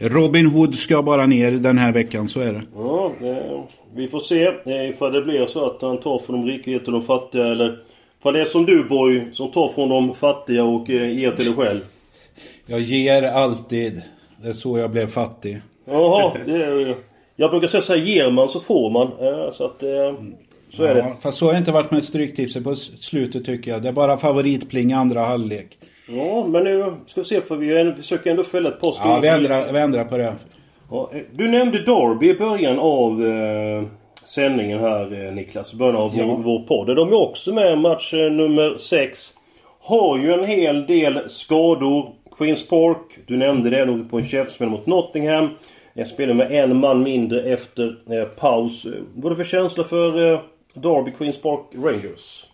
Robin 0.00 0.46
Hood 0.46 0.74
ska 0.74 1.02
bara 1.02 1.26
ner 1.26 1.50
den 1.50 1.78
här 1.78 1.92
veckan, 1.92 2.28
så 2.28 2.40
är 2.40 2.52
det. 2.52 2.62
Ja, 2.76 3.12
eh, 3.20 3.62
vi 3.94 4.08
får 4.08 4.20
se 4.20 4.46
eh, 4.64 4.90
ifall 4.90 5.12
det 5.12 5.22
blir 5.22 5.46
så 5.46 5.66
att 5.66 5.82
han 5.82 6.00
tar 6.00 6.18
från 6.18 6.46
de 6.46 6.52
rika 6.52 6.84
till 6.84 6.92
de 6.92 7.02
fattiga 7.02 7.46
eller 7.46 7.78
ifall 8.20 8.32
det 8.34 8.40
är 8.40 8.44
som 8.44 8.66
du 8.66 8.84
Boy 8.84 9.28
som 9.32 9.50
tar 9.50 9.68
från 9.68 9.88
de 9.88 10.14
fattiga 10.14 10.64
och 10.64 10.90
eh, 10.90 11.18
ger 11.18 11.30
till 11.30 11.44
dig 11.44 11.54
själv. 11.54 11.80
Jag 12.66 12.80
ger 12.80 13.22
alltid. 13.22 14.02
Det 14.42 14.48
är 14.48 14.52
så 14.52 14.78
jag 14.78 14.90
blev 14.90 15.06
fattig. 15.06 15.60
Jaha, 15.84 16.32
det 16.46 16.64
är, 16.64 16.94
jag 17.36 17.50
brukar 17.50 17.68
säga 17.68 17.82
så 17.82 17.92
här, 17.92 18.00
ger 18.00 18.30
man 18.30 18.48
så 18.48 18.60
får 18.60 18.90
man. 18.90 19.06
Eh, 19.06 19.52
så 19.52 19.64
att, 19.64 19.82
eh, 19.82 20.14
så 20.70 20.84
är 20.84 20.94
det. 20.94 21.00
Ja, 21.00 21.16
fast 21.20 21.38
så 21.38 21.46
har 21.46 21.52
det 21.52 21.58
inte 21.58 21.72
varit 21.72 21.90
med 21.90 22.04
Stryktipset 22.04 22.64
på 22.64 22.74
slutet 22.74 23.44
tycker 23.44 23.70
jag. 23.70 23.82
Det 23.82 23.88
är 23.88 23.92
bara 23.92 24.16
favoritpling 24.18 24.90
i 24.90 24.94
andra 24.94 25.20
halvlek. 25.20 25.78
Ja, 26.08 26.46
men 26.48 26.64
nu 26.64 26.94
ska 27.06 27.20
vi 27.20 27.24
se 27.24 27.40
för 27.40 27.56
vi 27.56 27.92
försöker 27.96 28.30
ändå 28.30 28.44
fälla 28.44 28.68
ett 28.68 28.80
par 28.80 28.94
Ja, 29.04 29.18
vi 29.22 29.28
ändrar, 29.28 29.72
vi 29.72 29.78
ändrar 29.78 30.04
på 30.04 30.16
det. 30.16 30.34
Ja, 30.90 31.10
eh, 31.14 31.20
du 31.32 31.48
nämnde 31.48 31.78
Derby 31.78 32.28
i 32.30 32.34
början 32.34 32.78
av 32.78 33.26
eh, 33.26 33.82
sändningen 34.24 34.78
här 34.80 35.26
eh, 35.26 35.32
Niklas. 35.34 35.74
I 35.74 35.76
början 35.76 35.96
av 35.96 36.12
Ja. 36.16 36.24
vår, 36.26 36.36
vår 36.42 36.58
podd. 36.66 36.96
De 36.96 37.08
är 37.08 37.14
också 37.14 37.54
med 37.54 37.78
match 37.78 38.14
eh, 38.14 38.30
nummer 38.32 38.76
6. 38.78 39.32
Har 39.80 40.18
ju 40.18 40.32
en 40.32 40.44
hel 40.44 40.86
del 40.86 41.20
skador. 41.30 42.12
Queens 42.38 42.68
Park, 42.68 43.18
du 43.26 43.36
nämnde 43.36 43.70
det, 43.70 43.84
låg 43.84 44.10
på 44.10 44.16
en 44.18 44.24
käftsmäll 44.24 44.68
mot 44.68 44.86
Nottingham. 44.86 45.48
Jag 45.94 46.08
spelar 46.08 46.34
med 46.34 46.52
en 46.52 46.76
man 46.76 47.02
mindre 47.02 47.42
efter 47.42 47.96
eh, 48.10 48.24
paus. 48.28 48.86
Vad 49.14 49.24
är 49.26 49.30
det 49.30 49.44
för 49.44 49.50
känsla 49.50 49.84
för 49.84 50.32
eh, 50.32 50.40
Derby 50.82 51.10
Queens 51.18 51.42
Park 51.42 51.60
Rangers? 51.74 52.44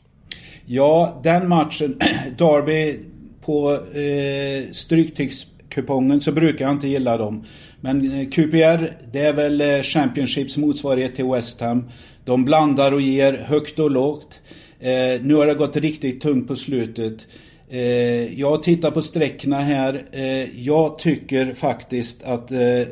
Ja, 0.67 1.21
den 1.25 1.49
matchen, 1.49 1.99
Derby 2.39 2.99
på 3.45 3.73
eh, 3.73 4.71
Stryktipskupongen 4.73 6.21
så 6.21 6.33
brukar 6.33 6.65
jag 6.65 6.75
inte 6.75 6.89
gilla 6.89 7.17
dem. 7.17 7.45
Men 7.81 8.21
eh, 8.21 8.29
QPR, 8.29 8.97
det 9.13 9.21
är 9.21 9.33
väl 9.33 9.61
eh, 9.61 9.83
Championships 9.83 10.57
motsvarighet 10.57 11.15
till 11.15 11.25
West 11.25 11.61
Ham. 11.61 11.91
De 12.25 12.45
blandar 12.45 12.93
och 12.93 13.01
ger 13.01 13.33
högt 13.33 13.79
och 13.79 13.91
lågt. 13.91 14.41
Eh, 14.81 15.23
nu 15.23 15.35
har 15.35 15.47
det 15.47 15.55
gått 15.55 15.77
riktigt 15.77 16.21
tungt 16.21 16.49
på 16.49 16.57
slutet. 16.57 17.27
Eh, 17.69 18.41
jag 18.41 18.63
tittar 18.63 18.91
på 18.91 19.03
sträckorna 19.03 19.61
här. 19.61 20.05
Eh, 20.13 20.61
jag 20.61 20.99
tycker 20.99 21.55
faktiskt 21.55 22.23
att 22.23 22.51
eh, 22.51 22.83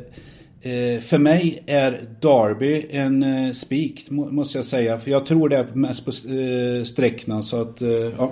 för 1.01 1.17
mig 1.17 1.63
är 1.65 1.91
Derby 2.21 2.85
en 2.89 3.23
eh, 3.23 3.51
spik, 3.51 4.09
må, 4.09 4.25
måste 4.25 4.57
jag 4.57 4.65
säga. 4.65 4.99
För 4.99 5.11
jag 5.11 5.25
tror 5.25 5.49
det 5.49 5.57
är 5.57 5.65
mest 5.73 6.05
på 6.05 6.11
eh, 6.11 6.83
sträckorna, 6.83 7.41
så 7.41 7.61
att, 7.61 7.81
eh, 7.81 7.89
ja. 7.89 8.31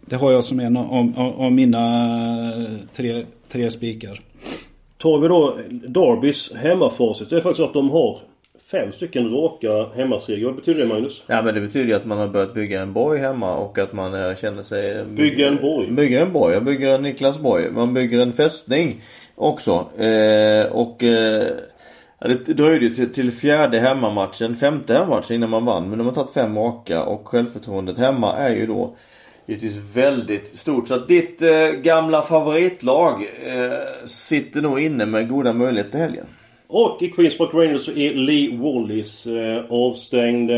Det 0.00 0.16
har 0.16 0.32
jag 0.32 0.44
som 0.44 0.60
en 0.60 0.76
av, 0.76 1.12
av, 1.16 1.40
av 1.40 1.52
mina 1.52 2.04
eh, 2.56 2.74
tre, 2.96 3.24
tre 3.48 3.70
spikar. 3.70 4.20
Tar 4.98 5.18
vi 5.18 5.28
då 5.28 5.58
Derbys 5.70 6.52
hemmafacit. 6.54 7.30
Det 7.30 7.36
är 7.36 7.40
faktiskt 7.40 7.56
så 7.56 7.64
att 7.64 7.74
de 7.74 7.90
har 7.90 8.18
fem 8.70 8.92
stycken 8.92 9.30
raka 9.30 9.86
hemmasegrar. 9.94 10.46
Vad 10.46 10.56
betyder 10.56 10.80
det 10.80 10.88
Magnus? 10.88 11.22
Ja 11.26 11.42
men 11.42 11.54
det 11.54 11.60
betyder 11.60 11.86
ju 11.86 11.94
att 11.94 12.06
man 12.06 12.18
har 12.18 12.28
börjat 12.28 12.54
bygga 12.54 12.82
en 12.82 12.92
borg 12.92 13.20
hemma 13.20 13.56
och 13.56 13.78
att 13.78 13.92
man 13.92 14.14
eh, 14.14 14.36
känner 14.36 14.62
sig... 14.62 15.04
Bygga 15.04 15.48
en 15.48 15.56
borg. 15.56 15.90
Bygga 15.90 16.22
en 16.22 16.32
borg. 16.32 16.54
Jag 16.54 16.64
bygger 16.64 16.94
en 16.94 17.02
Niklas 17.02 17.38
borg. 17.38 17.70
Man 17.70 17.94
bygger 17.94 18.20
en 18.20 18.32
fästning 18.32 19.02
också. 19.38 19.72
Eh, 20.02 20.66
och 20.72 21.04
eh, 21.04 21.46
det 22.18 22.54
dröjde 22.54 22.84
ju 22.84 22.94
till, 22.94 23.12
till 23.12 23.32
fjärde 23.32 23.80
hemmamatchen, 23.80 24.56
femte 24.56 24.94
hemmamatchen 24.94 25.36
innan 25.36 25.50
man 25.50 25.64
vann. 25.64 25.88
Men 25.88 25.98
de 25.98 26.06
har 26.06 26.14
tagit 26.14 26.32
fem 26.32 26.58
raka 26.58 27.02
och 27.02 27.28
självförtroendet 27.28 27.98
hemma 27.98 28.36
är 28.36 28.54
ju 28.54 28.66
då 28.66 28.96
givetvis 29.46 29.76
väldigt 29.94 30.46
stort. 30.46 30.88
Så 30.88 30.94
att 30.94 31.08
ditt 31.08 31.42
eh, 31.42 31.68
gamla 31.82 32.22
favoritlag 32.22 33.14
eh, 33.46 34.06
sitter 34.06 34.62
nog 34.62 34.80
inne 34.80 35.06
med 35.06 35.28
goda 35.28 35.52
möjligheter 35.52 35.90
till 35.90 36.00
helgen. 36.00 36.26
Och 36.66 37.02
i 37.02 37.08
Queens 37.10 37.38
Park 37.38 37.54
Rangers 37.54 37.84
så 37.84 37.92
är 37.92 38.14
Lee 38.14 38.58
Wallis 38.58 39.26
eh, 39.26 39.64
avstängd. 39.70 40.50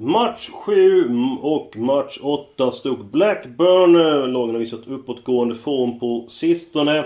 Match 0.00 0.50
7 0.50 1.10
och 1.42 1.76
match 1.76 2.18
8 2.22 2.70
stod 2.70 3.04
Blackburn. 3.04 3.96
Eh, 3.96 4.28
lagen 4.28 4.54
har 4.54 4.58
visat 4.58 4.88
uppåtgående 4.88 5.54
form 5.54 6.00
på 6.00 6.26
sistone. 6.28 7.04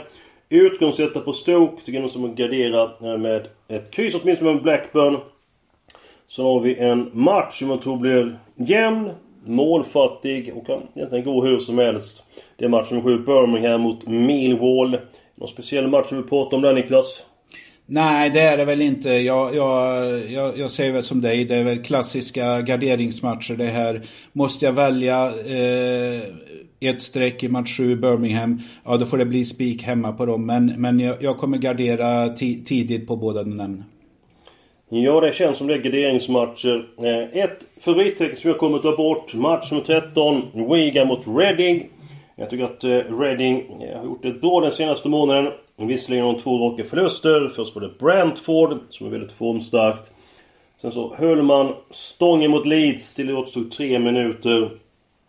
Utgångssätta 0.53 1.21
på 1.21 1.33
Stoke. 1.33 1.77
Tycker 1.77 1.93
jag 1.93 2.01
nog 2.01 2.11
som 2.11 2.25
att 2.25 2.37
gardera 2.37 3.19
med 3.19 3.47
ett 3.69 3.91
kryss 3.91 4.15
åtminstone 4.15 4.53
med 4.53 4.63
Blackburn. 4.63 5.19
Så 6.27 6.43
har 6.43 6.61
vi 6.61 6.79
en 6.79 7.11
match 7.13 7.59
som 7.59 7.71
jag 7.71 7.83
tror 7.83 7.97
blir 7.97 8.39
jämn, 8.57 9.11
målfattig 9.47 10.53
och 10.57 10.67
kan 10.67 10.83
egentligen 10.95 11.25
gå 11.25 11.45
hur 11.45 11.59
som 11.59 11.79
helst. 11.79 12.25
Det 12.57 12.65
är 12.65 12.69
matchen 12.69 13.03
7, 13.03 13.19
Birmingham 13.19 13.81
mot 13.81 14.07
Millwall. 14.07 14.99
Någon 15.35 15.49
speciell 15.49 15.89
match 15.89 16.07
du 16.11 16.17
vill 16.17 16.25
prata 16.25 16.57
om 16.57 16.63
där 16.63 16.75
Niklas? 16.75 17.25
Nej, 17.87 18.31
det 18.31 18.41
är 18.41 18.57
det 18.57 18.65
väl 18.65 18.83
inte. 18.83 19.09
Jag, 19.09 19.55
jag, 19.55 20.19
jag, 20.31 20.59
jag 20.59 20.71
säger 20.71 20.93
väl 20.93 21.03
som 21.03 21.21
dig, 21.21 21.45
det 21.45 21.57
är 21.57 21.65
väl 21.65 21.83
klassiska 21.83 22.61
garderingsmatcher 22.63 23.55
det 23.55 23.65
här. 23.65 24.01
Måste 24.33 24.65
jag 24.65 24.73
välja 24.73 25.27
eh, 25.27 26.23
ett 26.83 27.03
streck 27.03 27.43
i 27.43 27.49
match 27.49 27.77
7 27.77 27.97
Birmingham, 27.97 28.61
ja 28.85 28.97
då 28.97 29.07
får 29.07 29.19
det 29.19 29.25
bli 29.25 29.45
spik 29.45 29.83
hemma 29.83 30.13
på 30.13 30.27
dem. 30.27 30.47
Men, 30.47 30.67
men 30.67 31.01
jag, 31.01 31.23
jag 31.23 31.39
kommer 31.39 31.59
gardera 31.59 32.29
ti, 32.29 32.65
tidigt 32.65 33.07
på 33.07 33.17
båda 33.17 33.43
de 33.43 33.51
nämnda. 33.51 33.85
Ja, 34.95 35.21
det 35.21 35.35
känns 35.35 35.59
som 35.59 35.67
det 35.67 35.75
är 35.75 35.79
garderingsmatcher. 35.79 36.89
Eh, 37.03 37.43
ett 37.43 37.67
favorittecken 37.81 38.37
som 38.37 38.51
jag 38.51 38.59
kommer 38.59 38.77
att 38.77 38.83
ta 38.83 38.97
bort. 38.97 39.35
Match 39.35 39.71
nummer 39.73 39.85
13. 39.85 40.43
Wiga 40.71 41.05
mot 41.05 41.27
Reading. 41.27 41.89
Jag 42.37 42.51
tycker 42.51 42.65
att 42.65 42.85
eh, 42.85 43.19
Reading 43.19 43.83
eh, 43.83 43.99
har 43.99 44.05
gjort 44.05 44.23
det 44.23 44.33
bra 44.33 44.61
den 44.61 44.73
senaste 44.73 45.09
månaden. 45.09 45.53
Visserligen 45.77 46.25
har 46.25 46.33
de 46.33 46.41
två 46.41 46.69
raka 46.69 46.85
förluster. 46.85 47.53
Först 47.57 47.75
var 47.75 47.83
det 47.83 47.99
Brentford, 47.99 48.79
som 48.91 49.07
är 49.07 49.11
väldigt 49.11 49.33
formstarkt. 49.33 50.11
Sen 50.81 50.93
så 50.93 51.15
höll 51.15 51.43
man 51.43 51.75
stången 51.91 52.51
mot 52.51 52.67
Leeds 52.67 53.15
till 53.15 53.27
det 53.27 53.35
återstod 53.35 53.71
tre 53.71 53.99
minuter. 53.99 54.71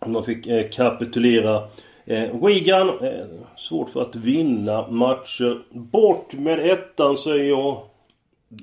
Man 0.06 0.24
fick 0.24 0.48
eh, 0.48 0.70
kapitulera. 0.70 1.64
Eh, 2.06 2.46
Wigan, 2.46 2.90
eh, 2.90 3.26
svårt 3.58 3.90
för 3.90 4.02
att 4.02 4.16
vinna 4.16 4.88
matcher. 4.88 5.62
Bort 5.72 6.34
med 6.34 6.72
ettan 6.72 7.16
säger 7.18 7.50
jag. 7.50 7.82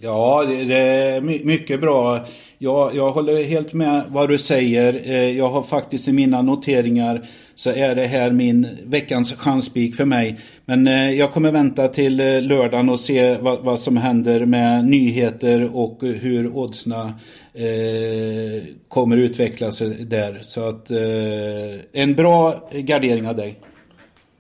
Ja, 0.01 0.45
det, 0.45 0.75
är 0.75 1.21
mycket 1.45 1.81
bra. 1.81 2.27
Jag, 2.59 2.97
jag 2.97 3.13
håller 3.13 3.45
helt 3.45 3.73
med 3.73 4.03
vad 4.09 4.29
du 4.29 4.39
säger. 4.39 5.01
Eh, 5.05 5.39
jag 5.39 5.49
har 5.49 5.63
faktiskt 5.63 6.09
i 6.09 6.13
mina 6.13 6.43
noteringar 6.43 7.27
så 7.55 7.71
är 7.71 7.95
det 7.95 8.07
här 8.07 8.31
min 8.31 8.67
veckans 8.85 9.35
chanspik 9.35 9.95
för 9.95 10.05
mig. 10.05 10.39
Men 10.65 10.87
eh, 10.87 11.11
jag 11.11 11.33
kommer 11.33 11.53
vänta 11.53 11.89
till 11.89 12.21
eh, 12.21 12.43
lördagen 12.43 12.89
och 12.89 13.01
se 13.01 13.37
vad, 13.37 13.65
vad 13.65 13.79
som 13.79 13.97
händer 13.97 14.47
med 14.47 14.85
nyheter 14.85 15.77
och 15.77 15.99
hur 16.03 16.57
oddsna 16.57 17.15
eh, 17.55 18.63
kommer 18.89 19.17
utvecklas 19.17 19.79
där. 20.01 20.39
Så 20.43 20.69
att 20.69 20.91
eh, 20.91 22.01
en 22.03 22.15
bra 22.15 22.71
gardering 22.73 23.29
av 23.29 23.37
dig. 23.37 23.59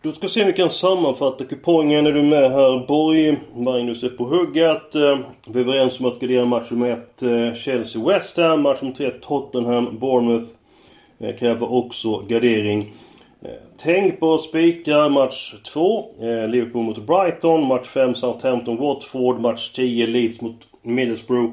Då 0.02 0.12
ska 0.12 0.28
se 0.28 0.40
om 0.40 0.46
vi 0.46 0.52
kan 0.52 0.70
sammanfatta 0.70 1.44
kupongen. 1.44 2.06
Är 2.06 2.12
du 2.12 2.22
med 2.22 2.50
här 2.50 2.86
Borg? 2.86 3.36
Magnus 3.54 4.02
är 4.02 4.08
på 4.08 4.24
hugget. 4.24 4.94
Eh, 4.94 5.18
vi 5.46 5.60
är 5.60 5.64
överens 5.64 6.00
om 6.00 6.06
att 6.06 6.20
gardera 6.20 6.44
match 6.44 6.70
nummer 6.70 6.90
1 6.90 7.22
eh, 7.22 7.28
Chelsea-West 7.54 8.36
Ham. 8.36 8.62
Match 8.62 8.82
nummer 8.82 8.94
3 8.94 9.10
Tottenham-Bournemouth. 9.10 10.46
Eh, 11.18 11.36
kräver 11.36 11.72
också 11.72 12.18
gardering. 12.18 12.92
Tänk 13.76 14.20
på 14.20 14.34
att 14.34 14.40
spika 14.40 15.08
match 15.08 15.54
2. 15.72 16.06
Liverpool 16.48 16.84
mot 16.84 17.06
Brighton. 17.06 17.66
Match 17.66 17.86
5 17.86 18.12
Southampton-Watford. 18.12 19.40
Match 19.40 19.72
10 19.72 20.06
Leeds 20.06 20.40
mot 20.40 20.68
Middlesbrough. 20.82 21.52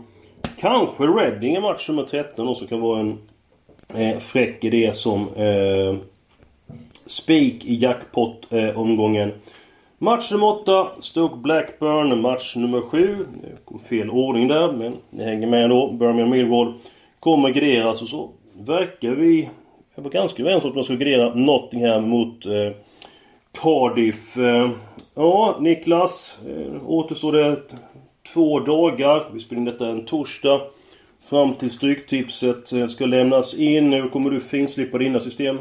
Kanske 0.60 1.04
Reading 1.04 1.56
i 1.56 1.60
match 1.60 1.90
nummer 1.90 2.04
13 2.04 2.48
också 2.48 2.68
kan 2.68 2.82
vara 2.82 3.00
en 3.00 4.20
fräck 4.20 4.64
idé 4.64 4.94
som 4.94 5.30
spik 7.08 7.66
i 7.66 7.76
jackpot-omgången. 7.76 9.32
Match 9.98 10.32
nummer 10.32 10.48
8, 10.48 10.88
Stoke 11.00 11.36
Blackburn. 11.36 12.22
Match 12.22 12.56
nummer 12.56 12.82
7. 12.82 13.18
Fel 13.90 14.10
ordning 14.10 14.48
där, 14.48 14.72
men 14.72 14.94
ni 15.10 15.24
hänger 15.24 15.48
med 15.48 15.70
då. 15.70 15.92
Birmingham 15.92 16.30
Millwall. 16.30 16.74
Kommer 17.20 17.50
graderas 17.50 18.02
och 18.02 18.08
så 18.08 18.30
verkar 18.54 19.12
vi... 19.12 19.50
Jag 19.96 20.04
var 20.04 20.10
ganska 20.10 20.42
överens 20.42 20.64
om 20.64 20.70
att 20.70 20.76
man 20.76 20.84
skulle 20.84 21.00
gradera 21.00 21.34
Nottingham 21.34 22.10
mot 22.10 22.46
eh, 22.46 22.72
Cardiff. 23.62 24.38
Eh, 24.38 24.72
ja, 25.16 25.58
Niklas. 25.60 26.38
Eh, 26.48 26.90
återstår 26.90 27.32
det 27.32 27.62
två 28.34 28.60
dagar. 28.60 29.26
Vi 29.34 29.40
spelar 29.40 29.60
in 29.60 29.66
detta 29.66 29.88
en 29.88 30.06
torsdag. 30.06 30.62
Fram 31.30 31.54
till 31.54 31.72
Stryktipset 31.72 32.74
eh, 32.74 32.88
ska 32.88 33.06
lämnas 33.06 33.54
in. 33.54 33.94
Hur 33.94 34.10
kommer 34.10 34.30
du 34.30 34.40
finslipa 34.40 34.98
dina 34.98 35.20
system? 35.20 35.58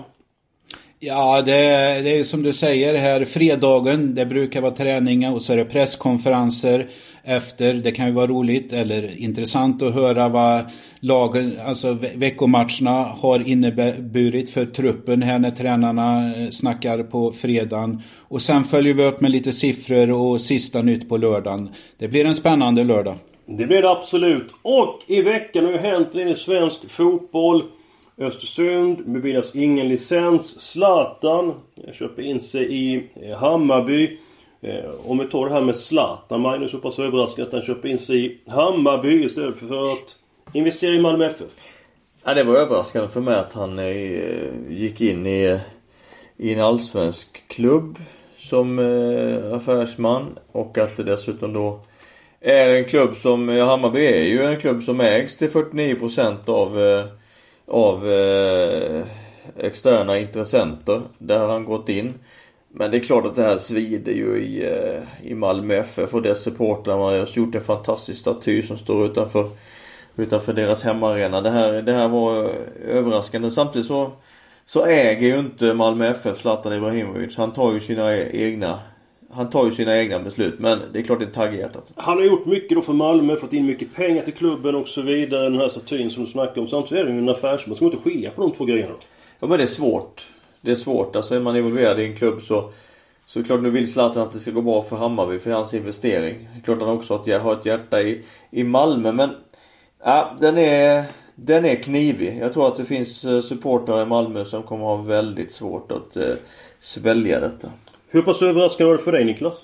Ja, 1.00 1.42
det, 1.42 1.52
det 2.02 2.18
är 2.18 2.24
som 2.24 2.42
du 2.42 2.52
säger 2.52 2.94
här, 2.94 3.24
fredagen, 3.24 4.14
det 4.14 4.26
brukar 4.26 4.60
vara 4.60 4.72
träningar 4.72 5.34
och 5.34 5.42
så 5.42 5.52
är 5.52 5.56
det 5.56 5.64
presskonferenser 5.64 6.86
efter. 7.24 7.74
Det 7.74 7.90
kan 7.90 8.06
ju 8.06 8.12
vara 8.12 8.26
roligt 8.26 8.72
eller 8.72 9.22
intressant 9.22 9.82
att 9.82 9.94
höra 9.94 10.28
vad 10.28 10.64
lagen, 11.00 11.58
alltså 11.64 11.96
veckomatcherna 12.14 13.04
har 13.04 13.48
inneburit 13.48 14.50
för 14.50 14.66
truppen 14.66 15.22
här 15.22 15.38
när 15.38 15.50
tränarna 15.50 16.34
eh, 16.36 16.50
snackar 16.50 17.02
på 17.02 17.32
fredagen. 17.32 18.02
Och 18.28 18.42
sen 18.42 18.64
följer 18.64 18.94
vi 18.94 19.04
upp 19.04 19.20
med 19.20 19.30
lite 19.30 19.52
siffror 19.52 20.10
och 20.10 20.40
sista 20.40 20.82
nytt 20.82 21.08
på 21.08 21.16
lördagen. 21.16 21.70
Det 21.98 22.08
blir 22.08 22.24
en 22.24 22.34
spännande 22.34 22.84
lördag. 22.84 23.16
Det 23.46 23.66
blir 23.66 23.82
det 23.82 23.90
absolut. 23.90 24.48
Och 24.62 24.98
i 25.06 25.22
veckan 25.22 25.64
har 25.64 25.72
ju 25.72 25.78
hänt 25.78 26.16
i 26.16 26.34
svensk 26.34 26.90
fotboll. 26.90 27.62
Östersund 28.18 29.04
beviljas 29.06 29.54
ingen 29.54 29.88
licens. 29.88 30.60
Zlatan 30.60 31.54
köper 31.92 32.22
in 32.22 32.40
sig 32.40 32.72
i 32.72 33.10
eh, 33.14 33.38
Hammarby. 33.38 34.18
Eh, 34.60 34.90
om 35.04 35.18
vi 35.18 35.26
tar 35.26 35.46
det 35.46 35.52
här 35.52 35.60
med 35.60 35.76
Zlatan, 35.76 36.40
Magnus, 36.40 36.70
så 36.70 36.78
pass 36.78 36.98
överraskad 36.98 37.46
att 37.46 37.52
han 37.52 37.62
köper 37.62 37.88
in 37.88 37.98
sig 37.98 38.26
i 38.26 38.38
Hammarby 38.46 39.24
istället 39.24 39.56
för 39.56 39.92
att 39.92 40.16
investera 40.52 40.94
i 40.94 41.00
Malmö 41.00 41.26
FF. 41.26 41.50
Ja, 42.24 42.34
det 42.34 42.44
var 42.44 42.54
överraskande 42.54 43.08
för 43.08 43.20
mig 43.20 43.34
att 43.34 43.52
han 43.52 43.78
eh, 43.78 44.42
gick 44.68 45.00
in 45.00 45.26
i, 45.26 45.58
i 46.36 46.52
en 46.52 46.60
allsvensk 46.60 47.48
klubb 47.48 47.98
som 48.38 48.78
affärsman 49.54 50.38
och 50.52 50.78
att 50.78 50.96
det 50.96 51.02
dessutom 51.02 51.52
då 51.52 51.80
är 52.40 52.68
en 52.68 52.84
klubb 52.84 53.16
som, 53.16 53.48
Hammarby 53.48 54.06
är 54.06 54.24
ju 54.24 54.42
en 54.42 54.60
klubb 54.60 54.82
som 54.82 55.00
ägs 55.00 55.36
till 55.36 55.50
49% 55.50 56.48
av 56.48 56.78
av 57.66 58.10
eh, 58.10 59.04
externa 59.56 60.18
intressenter. 60.18 61.02
Där 61.18 61.38
har 61.38 61.48
han 61.48 61.64
gått 61.64 61.88
in. 61.88 62.14
Men 62.68 62.90
det 62.90 62.96
är 62.96 63.00
klart 63.00 63.26
att 63.26 63.36
det 63.36 63.42
här 63.42 63.56
svider 63.56 64.12
ju 64.12 64.38
i, 64.38 64.64
eh, 64.64 65.30
i 65.30 65.34
Malmö 65.34 65.74
FF 65.74 66.14
och 66.14 66.22
dess 66.22 66.42
supportrar. 66.42 66.98
Man 66.98 67.06
har 67.06 67.36
gjort 67.36 67.54
en 67.54 67.60
fantastisk 67.60 68.20
staty 68.20 68.62
som 68.62 68.78
står 68.78 69.06
utanför 69.06 69.50
utanför 70.16 70.52
deras 70.52 70.84
hemmaarena. 70.84 71.40
Det 71.40 71.50
här, 71.50 71.82
det 71.82 71.92
här 71.92 72.08
var 72.08 72.44
eh, 72.44 72.50
överraskande. 72.84 73.50
Samtidigt 73.50 73.86
så 73.86 74.12
så 74.66 74.86
äger 74.86 75.26
ju 75.26 75.38
inte 75.38 75.74
Malmö 75.74 76.10
FF 76.10 76.38
Zlatan 76.38 76.72
Ibrahimovic. 76.72 77.36
Han 77.36 77.52
tar 77.52 77.72
ju 77.72 77.80
sina 77.80 78.12
e-, 78.12 78.30
egna 78.32 78.80
han 79.30 79.50
tar 79.50 79.64
ju 79.64 79.70
sina 79.70 79.98
egna 79.98 80.18
beslut 80.18 80.58
men 80.58 80.80
det 80.92 80.98
är 80.98 81.02
klart 81.02 81.18
det 81.18 81.24
är 81.24 81.30
tagg 81.30 81.54
i 81.54 81.58
hjärtat. 81.58 81.92
Han 81.96 82.16
har 82.16 82.24
gjort 82.24 82.46
mycket 82.46 82.76
då 82.76 82.82
för 82.82 82.92
Malmö, 82.92 83.36
fått 83.36 83.52
in 83.52 83.66
mycket 83.66 83.94
pengar 83.94 84.22
till 84.22 84.34
klubben 84.34 84.74
och 84.74 84.88
så 84.88 85.02
vidare. 85.02 85.42
Den 85.42 85.60
här 85.60 85.68
statyn 85.68 86.10
som 86.10 86.24
du 86.24 86.30
snackar 86.30 86.60
om. 86.60 86.68
Samtidigt 86.68 87.02
är 87.02 87.06
det 87.06 87.12
ju 87.12 87.18
en 87.18 87.28
affärsman. 87.28 87.76
Ska 87.76 87.84
man 87.84 87.92
inte 87.92 88.10
skilja 88.10 88.30
på 88.30 88.42
de 88.42 88.52
två 88.52 88.64
grejerna 88.64 88.92
då? 88.92 88.98
Ja 89.40 89.46
men 89.46 89.58
det 89.58 89.64
är 89.64 89.68
svårt. 89.68 90.26
Det 90.60 90.70
är 90.70 90.74
svårt. 90.76 91.16
Alltså 91.16 91.34
är 91.34 91.40
man 91.40 91.56
involverad 91.56 92.00
i 92.00 92.04
en 92.04 92.16
klubb 92.16 92.42
så 92.42 92.70
så 93.26 93.44
klart 93.44 93.62
nu 93.62 93.70
vill 93.70 93.92
Zlatan 93.92 94.22
att 94.22 94.32
det 94.32 94.38
ska 94.38 94.50
gå 94.50 94.60
bra 94.60 94.82
för 94.82 94.96
Hammarby 94.96 95.38
för 95.38 95.50
hans 95.50 95.74
investering. 95.74 96.48
Klart 96.64 96.80
han 96.80 96.88
också 96.88 97.16
har 97.16 97.52
ett 97.52 97.66
hjärta 97.66 98.02
i, 98.02 98.22
i 98.50 98.64
Malmö 98.64 99.12
men 99.12 99.30
ja, 100.04 100.36
den 100.40 100.58
är 100.58 101.04
den 101.38 101.64
är 101.64 101.76
knivig. 101.76 102.38
Jag 102.40 102.52
tror 102.52 102.68
att 102.68 102.76
det 102.76 102.84
finns 102.84 103.24
eh, 103.24 103.40
supportrar 103.40 104.02
i 104.02 104.06
Malmö 104.06 104.44
som 104.44 104.62
kommer 104.62 104.84
ha 104.84 104.96
väldigt 104.96 105.52
svårt 105.52 105.92
att 105.92 106.16
eh, 106.16 106.34
svälja 106.80 107.40
detta. 107.40 107.68
Hur 108.16 108.22
pass 108.22 108.42
överraskad 108.42 108.86
var 108.86 108.96
det 108.96 109.02
för 109.02 109.12
dig 109.12 109.24
Niklas? 109.24 109.54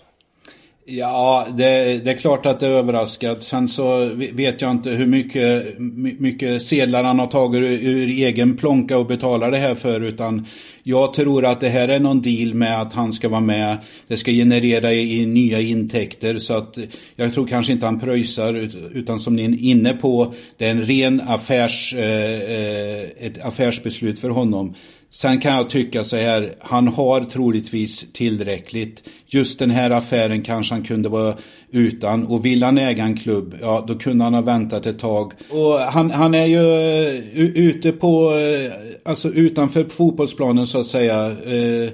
Ja, 0.85 1.47
det, 1.51 2.05
det, 2.05 2.11
är 2.11 2.17
klart 2.17 2.47
att 2.47 2.61
det 2.61 2.67
är 2.67 2.71
överraskat. 2.71 3.43
Sen 3.43 3.69
så 3.69 4.11
vet 4.15 4.61
jag 4.61 4.71
inte 4.71 4.91
hur 4.91 5.07
mycket, 5.07 5.79
mycket 6.19 6.63
sedlar 6.63 7.05
han 7.05 7.19
har 7.19 7.27
tagit 7.27 7.63
ur, 7.63 8.09
egen 8.09 8.57
plånka 8.57 8.99
och 8.99 9.07
betalar 9.07 9.51
det 9.51 9.59
här 9.59 9.75
för. 9.75 10.01
Utan 10.01 10.47
jag 10.83 11.15
tror 11.15 11.45
att 11.45 11.61
det 11.61 11.69
här 11.69 11.89
är 11.89 12.01
någon 12.01 12.23
deal 12.23 12.55
med 12.55 12.81
att 12.81 12.93
han 12.93 13.13
ska 13.13 13.29
vara 13.29 13.41
med. 13.41 13.79
Det 14.07 14.17
ska 14.17 14.31
generera 14.31 14.93
i, 14.93 15.23
i 15.23 15.27
nya 15.27 15.61
intäkter. 15.61 16.39
Så 16.39 16.55
att 16.55 16.79
jag 17.17 17.35
tror 17.35 17.47
kanske 17.47 17.73
inte 17.73 17.87
han 17.87 18.01
pröjsar. 18.01 18.71
Utan 18.95 19.19
som 19.19 19.37
ni 19.37 19.45
är 19.45 19.71
inne 19.71 19.93
på, 19.93 20.35
det 20.57 20.67
är 20.67 20.71
en 20.71 20.87
ren 20.87 21.21
affärs, 21.21 21.95
eh, 21.95 22.41
eh 22.43 23.03
ett 23.19 23.45
affärsbeslut 23.45 24.19
för 24.19 24.29
honom. 24.29 24.75
Sen 25.15 25.41
kan 25.41 25.55
jag 25.55 25.71
tycka 25.71 26.05
så 26.05 26.17
här, 26.17 26.55
han 26.61 26.89
har 26.89 27.21
troligtvis 27.21 28.13
tillräckligt. 28.13 29.03
Just 29.27 29.59
den 29.59 29.71
här 29.71 29.91
affären 29.91 30.43
kanske 30.43 30.75
han 30.75 30.85
kunde 30.85 31.09
vara 31.09 31.35
utan. 31.71 32.27
Och 32.27 32.45
vill 32.45 32.63
han 32.63 32.79
äga 32.79 33.05
en 33.05 33.17
klubb, 33.17 33.55
ja 33.61 33.85
då 33.89 33.95
kunde 33.95 34.25
han 34.25 34.35
ha 34.35 34.41
väntat 34.41 34.87
ett 34.87 34.99
tag. 34.99 35.33
Och 35.51 35.79
han, 35.79 36.11
han 36.11 36.35
är 36.35 36.47
ju 36.47 36.59
eh, 36.59 37.41
ute 37.57 37.93
på, 37.93 38.35
eh, 38.35 38.73
alltså 39.05 39.29
utanför 39.29 39.85
fotbollsplanen 39.85 40.67
så 40.67 40.81
att 40.81 40.87
säga. 40.87 41.27
Eh, 41.27 41.91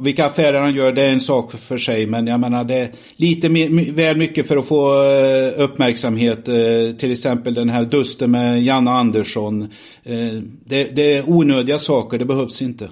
vilka 0.00 0.26
affärer 0.26 0.60
han 0.60 0.74
gör 0.74 0.92
det 0.92 1.02
är 1.02 1.12
en 1.12 1.20
sak 1.20 1.52
för 1.52 1.78
sig 1.78 2.06
men 2.06 2.26
jag 2.26 2.40
menar 2.40 2.64
det 2.64 2.74
är 2.74 2.90
lite 3.16 3.48
väl 3.92 4.16
mycket 4.16 4.48
för 4.48 4.56
att 4.56 4.68
få 4.68 5.02
eh, 5.02 5.62
uppmärksamhet. 5.62 6.48
Eh, 6.48 6.96
till 6.98 7.12
exempel 7.12 7.54
den 7.54 7.68
här 7.68 7.84
dusten 7.84 8.30
med 8.30 8.62
Janne 8.62 8.90
Andersson. 8.90 9.62
Eh, 10.02 10.42
det, 10.64 10.96
det 10.96 11.16
är 11.16 11.30
onödiga 11.30 11.78
saker, 11.78 12.18
det 12.18 12.24
behövs 12.24 12.62
inte. 12.62 12.88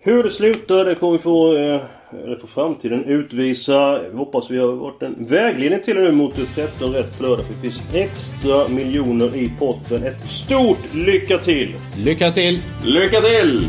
Hur 0.00 0.22
det 0.22 0.30
slutar 0.30 0.84
det 0.84 0.94
kommer 0.94 1.12
vi 1.12 1.18
få, 1.18 1.52
eller 2.12 2.36
för 2.36 2.46
framtiden 2.46 3.04
utvisa. 3.04 3.98
Vi 3.98 4.16
hoppas 4.16 4.50
vi 4.50 4.58
har 4.58 4.72
varit 4.72 5.02
en 5.02 5.26
vägledning 5.26 5.82
till 5.82 5.94
nu 5.94 6.12
mot 6.12 6.54
13 6.54 6.92
rätt 6.92 7.20
lördag. 7.20 7.44
För 7.46 7.54
det 7.54 7.60
finns 7.60 7.94
extra 7.94 8.68
miljoner 8.68 9.36
i 9.36 9.52
potten. 9.58 10.04
Ett 10.04 10.24
stort 10.24 10.94
lycka 10.94 11.38
till! 11.38 11.74
Lycka 11.96 12.30
till! 12.30 12.58
Lycka 12.84 13.20
till! 13.20 13.68